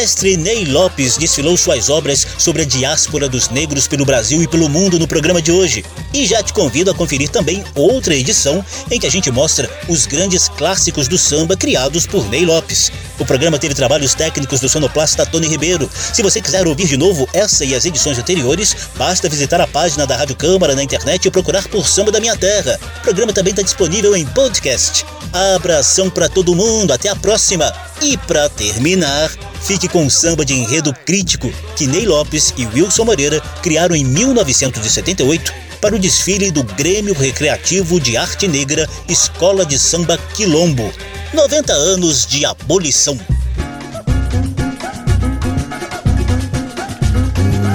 guys, 0.06 0.14
Mestre 0.26 0.36
Ney 0.36 0.64
Lopes 0.64 1.16
desfilou 1.16 1.56
suas 1.56 1.88
obras 1.88 2.26
sobre 2.36 2.62
a 2.62 2.64
diáspora 2.64 3.28
dos 3.28 3.48
negros 3.48 3.86
pelo 3.86 4.04
Brasil 4.04 4.42
e 4.42 4.48
pelo 4.48 4.68
mundo 4.68 4.98
no 4.98 5.06
programa 5.06 5.40
de 5.40 5.52
hoje. 5.52 5.84
E 6.12 6.26
já 6.26 6.42
te 6.42 6.52
convido 6.52 6.90
a 6.90 6.94
conferir 6.94 7.28
também 7.28 7.62
outra 7.76 8.12
edição 8.12 8.64
em 8.90 8.98
que 8.98 9.06
a 9.06 9.10
gente 9.10 9.30
mostra 9.30 9.70
os 9.88 10.04
grandes 10.04 10.48
clássicos 10.48 11.06
do 11.06 11.16
samba 11.16 11.56
criados 11.56 12.08
por 12.08 12.28
Ney 12.28 12.44
Lopes. 12.44 12.90
O 13.20 13.24
programa 13.24 13.56
teve 13.56 13.72
trabalhos 13.72 14.14
técnicos 14.14 14.58
do 14.58 14.68
sonoplasta 14.68 15.24
Tony 15.24 15.46
Ribeiro. 15.46 15.88
Se 16.12 16.24
você 16.24 16.40
quiser 16.40 16.66
ouvir 16.66 16.88
de 16.88 16.96
novo 16.96 17.28
essa 17.32 17.64
e 17.64 17.72
as 17.72 17.84
edições 17.84 18.18
anteriores, 18.18 18.74
basta 18.96 19.28
visitar 19.28 19.60
a 19.60 19.66
página 19.68 20.08
da 20.08 20.16
Rádio 20.16 20.34
Câmara 20.34 20.74
na 20.74 20.82
internet 20.82 21.26
e 21.26 21.30
procurar 21.30 21.68
por 21.68 21.86
Samba 21.86 22.10
da 22.10 22.18
Minha 22.18 22.36
Terra. 22.36 22.80
O 22.98 23.00
programa 23.02 23.32
também 23.32 23.52
está 23.52 23.62
disponível 23.62 24.16
em 24.16 24.26
podcast. 24.26 25.06
Abração 25.54 26.10
para 26.10 26.28
todo 26.28 26.54
mundo, 26.54 26.92
até 26.92 27.08
a 27.08 27.16
próxima! 27.16 27.72
E 28.02 28.16
para 28.18 28.48
terminar, 28.50 29.30
fique 29.62 29.88
com 29.88 30.08
samba 30.16 30.46
de 30.46 30.54
enredo 30.54 30.94
crítico 31.04 31.52
que 31.76 31.86
Ney 31.86 32.06
Lopes 32.06 32.54
e 32.56 32.66
Wilson 32.66 33.04
Moreira 33.04 33.38
criaram 33.62 33.94
em 33.94 34.02
1978 34.02 35.52
para 35.80 35.94
o 35.94 35.98
desfile 35.98 36.50
do 36.50 36.62
Grêmio 36.62 37.14
Recreativo 37.14 38.00
de 38.00 38.16
Arte 38.16 38.48
Negra 38.48 38.88
Escola 39.08 39.66
de 39.66 39.78
Samba 39.78 40.18
Quilombo. 40.34 40.90
90 41.34 41.72
anos 41.72 42.26
de 42.26 42.46
abolição. 42.46 43.18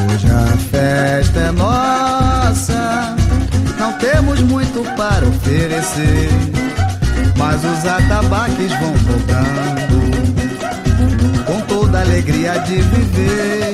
Hoje 0.09 0.27
a 0.27 0.57
festa 0.71 1.39
é 1.39 1.51
nossa, 1.51 3.15
não 3.77 3.93
temos 3.99 4.39
muito 4.41 4.83
para 4.95 5.27
oferecer, 5.27 6.29
mas 7.37 7.63
os 7.63 7.85
atabaques 7.85 8.71
vão 8.79 8.95
a 9.37 9.90
alegria 12.11 12.59
de 12.59 12.75
viver. 12.81 13.73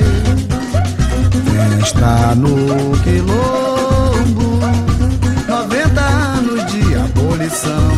Festa 1.80 2.36
no 2.36 2.96
quilombo, 3.02 4.60
90 5.48 6.02
anos 6.02 6.72
de 6.72 6.96
abolição, 6.96 7.92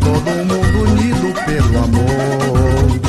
todo 0.00 0.30
mundo 0.50 0.90
unido 0.90 1.32
pelo 1.44 1.84
amor. 1.84 3.00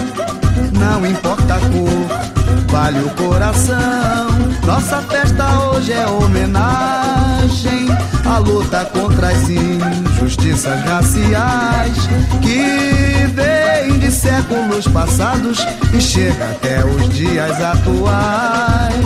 Não 0.74 1.06
importa 1.08 1.56
a 1.56 1.60
cor, 1.60 2.68
vale 2.68 3.00
o 3.00 3.10
coração. 3.16 4.30
Nossa 4.64 5.02
festa 5.02 5.60
hoje 5.70 5.92
é 5.92 6.06
homenagem 6.06 7.88
à 8.32 8.38
luta 8.38 8.86
contra 8.86 9.28
as 9.28 9.50
injustiças 9.50 10.80
raciais 10.86 12.08
que 12.42 13.28
vem 13.34 14.00
de 14.00 14.10
séculos 14.10 14.88
passados 14.88 15.60
e 15.94 16.00
chega 16.00 16.52
até 16.52 16.86
os 16.86 17.10
dias 17.10 17.62
atuais. 17.62 19.04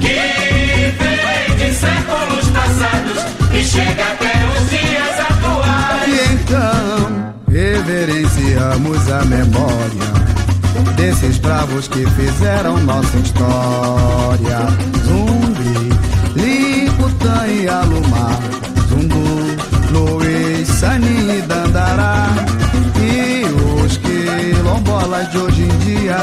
Que 0.00 0.94
vem 0.98 1.56
de 1.56 1.74
séculos 1.74 2.48
passados 2.50 3.24
e 3.52 3.64
chega 3.64 4.04
até 4.04 4.32
os 4.54 4.70
dias 4.70 5.18
atuais. 5.18 6.08
E 6.08 6.32
então 6.34 7.34
reverenciamos 7.50 9.10
a 9.10 9.24
memória 9.24 10.12
desses 10.96 11.38
bravos 11.38 11.88
que 11.88 12.06
fizeram 12.10 12.78
nossa 12.78 13.16
história. 13.16 14.58
Zumbi, 15.04 15.90
Liputã 17.02 17.46
e 17.48 17.68
Alumar, 17.68 18.38
Zungu, 18.88 19.56
Luiz, 19.90 20.68
Sani 20.68 21.38
e 21.38 21.42
Dandará. 21.42 22.28
E 22.96 23.44
os 23.82 23.96
quilombolas 23.96 25.28
de 25.32 25.38
hoje 25.38 25.62
em 25.62 25.78
dia 25.78 26.18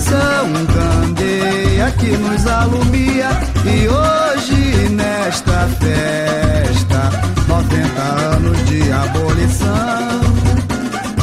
são 0.00 0.46
um 0.46 0.66
candeia 0.66 1.90
que 1.98 2.16
nos 2.16 2.46
alumia. 2.46 3.28
E 3.66 3.88
hoje 3.88 4.88
nesta 4.88 5.68
festa, 5.78 7.10
90 7.46 8.00
anos 8.00 8.66
de 8.66 8.90
abolição. 8.90 10.22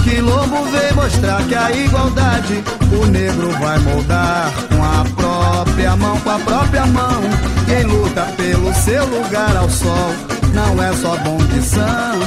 Quilombo 0.04 0.66
vem 0.66 0.94
mostrar 0.94 1.42
que 1.48 1.56
a 1.56 1.72
igualdade 1.72 2.64
o 2.92 3.06
negro 3.08 3.50
vai 3.60 3.80
moldar 3.80 4.52
com 4.70 4.84
a 4.84 5.19
própria 5.64 5.96
mão, 5.96 6.18
com 6.22 6.30
a 6.30 6.40
própria 6.40 6.86
mão. 6.86 7.22
Quem 7.66 7.84
luta 7.84 8.22
pelo 8.38 8.74
seu 8.74 9.06
lugar 9.06 9.56
ao 9.58 9.70
sol 9.70 10.14
não 10.54 10.82
é 10.82 10.94
só 10.94 11.18
bom 11.18 11.38
de 11.38 11.62
samba, 11.62 12.26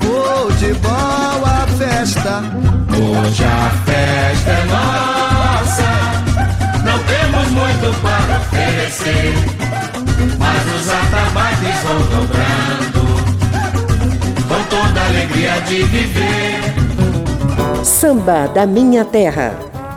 futebol 0.00 1.44
a 1.44 1.66
festa. 1.76 2.42
Hoje 2.94 3.44
a 3.44 3.70
festa 3.84 4.50
é 4.50 4.64
nossa, 4.66 5.90
não 6.84 6.98
temos 7.04 7.48
muito 7.50 8.00
para 8.00 8.38
oferecer, 8.38 9.34
mas 10.38 10.66
os 10.74 10.88
atabaques 10.88 11.78
vão 11.82 11.98
dobrando 12.16 13.02
com 14.48 14.62
toda 14.64 15.00
a 15.00 15.06
alegria 15.06 15.60
de 15.62 15.82
viver. 15.84 16.58
Samba 17.84 18.48
da 18.48 18.66
Minha 18.66 19.04
Terra. 19.04 19.77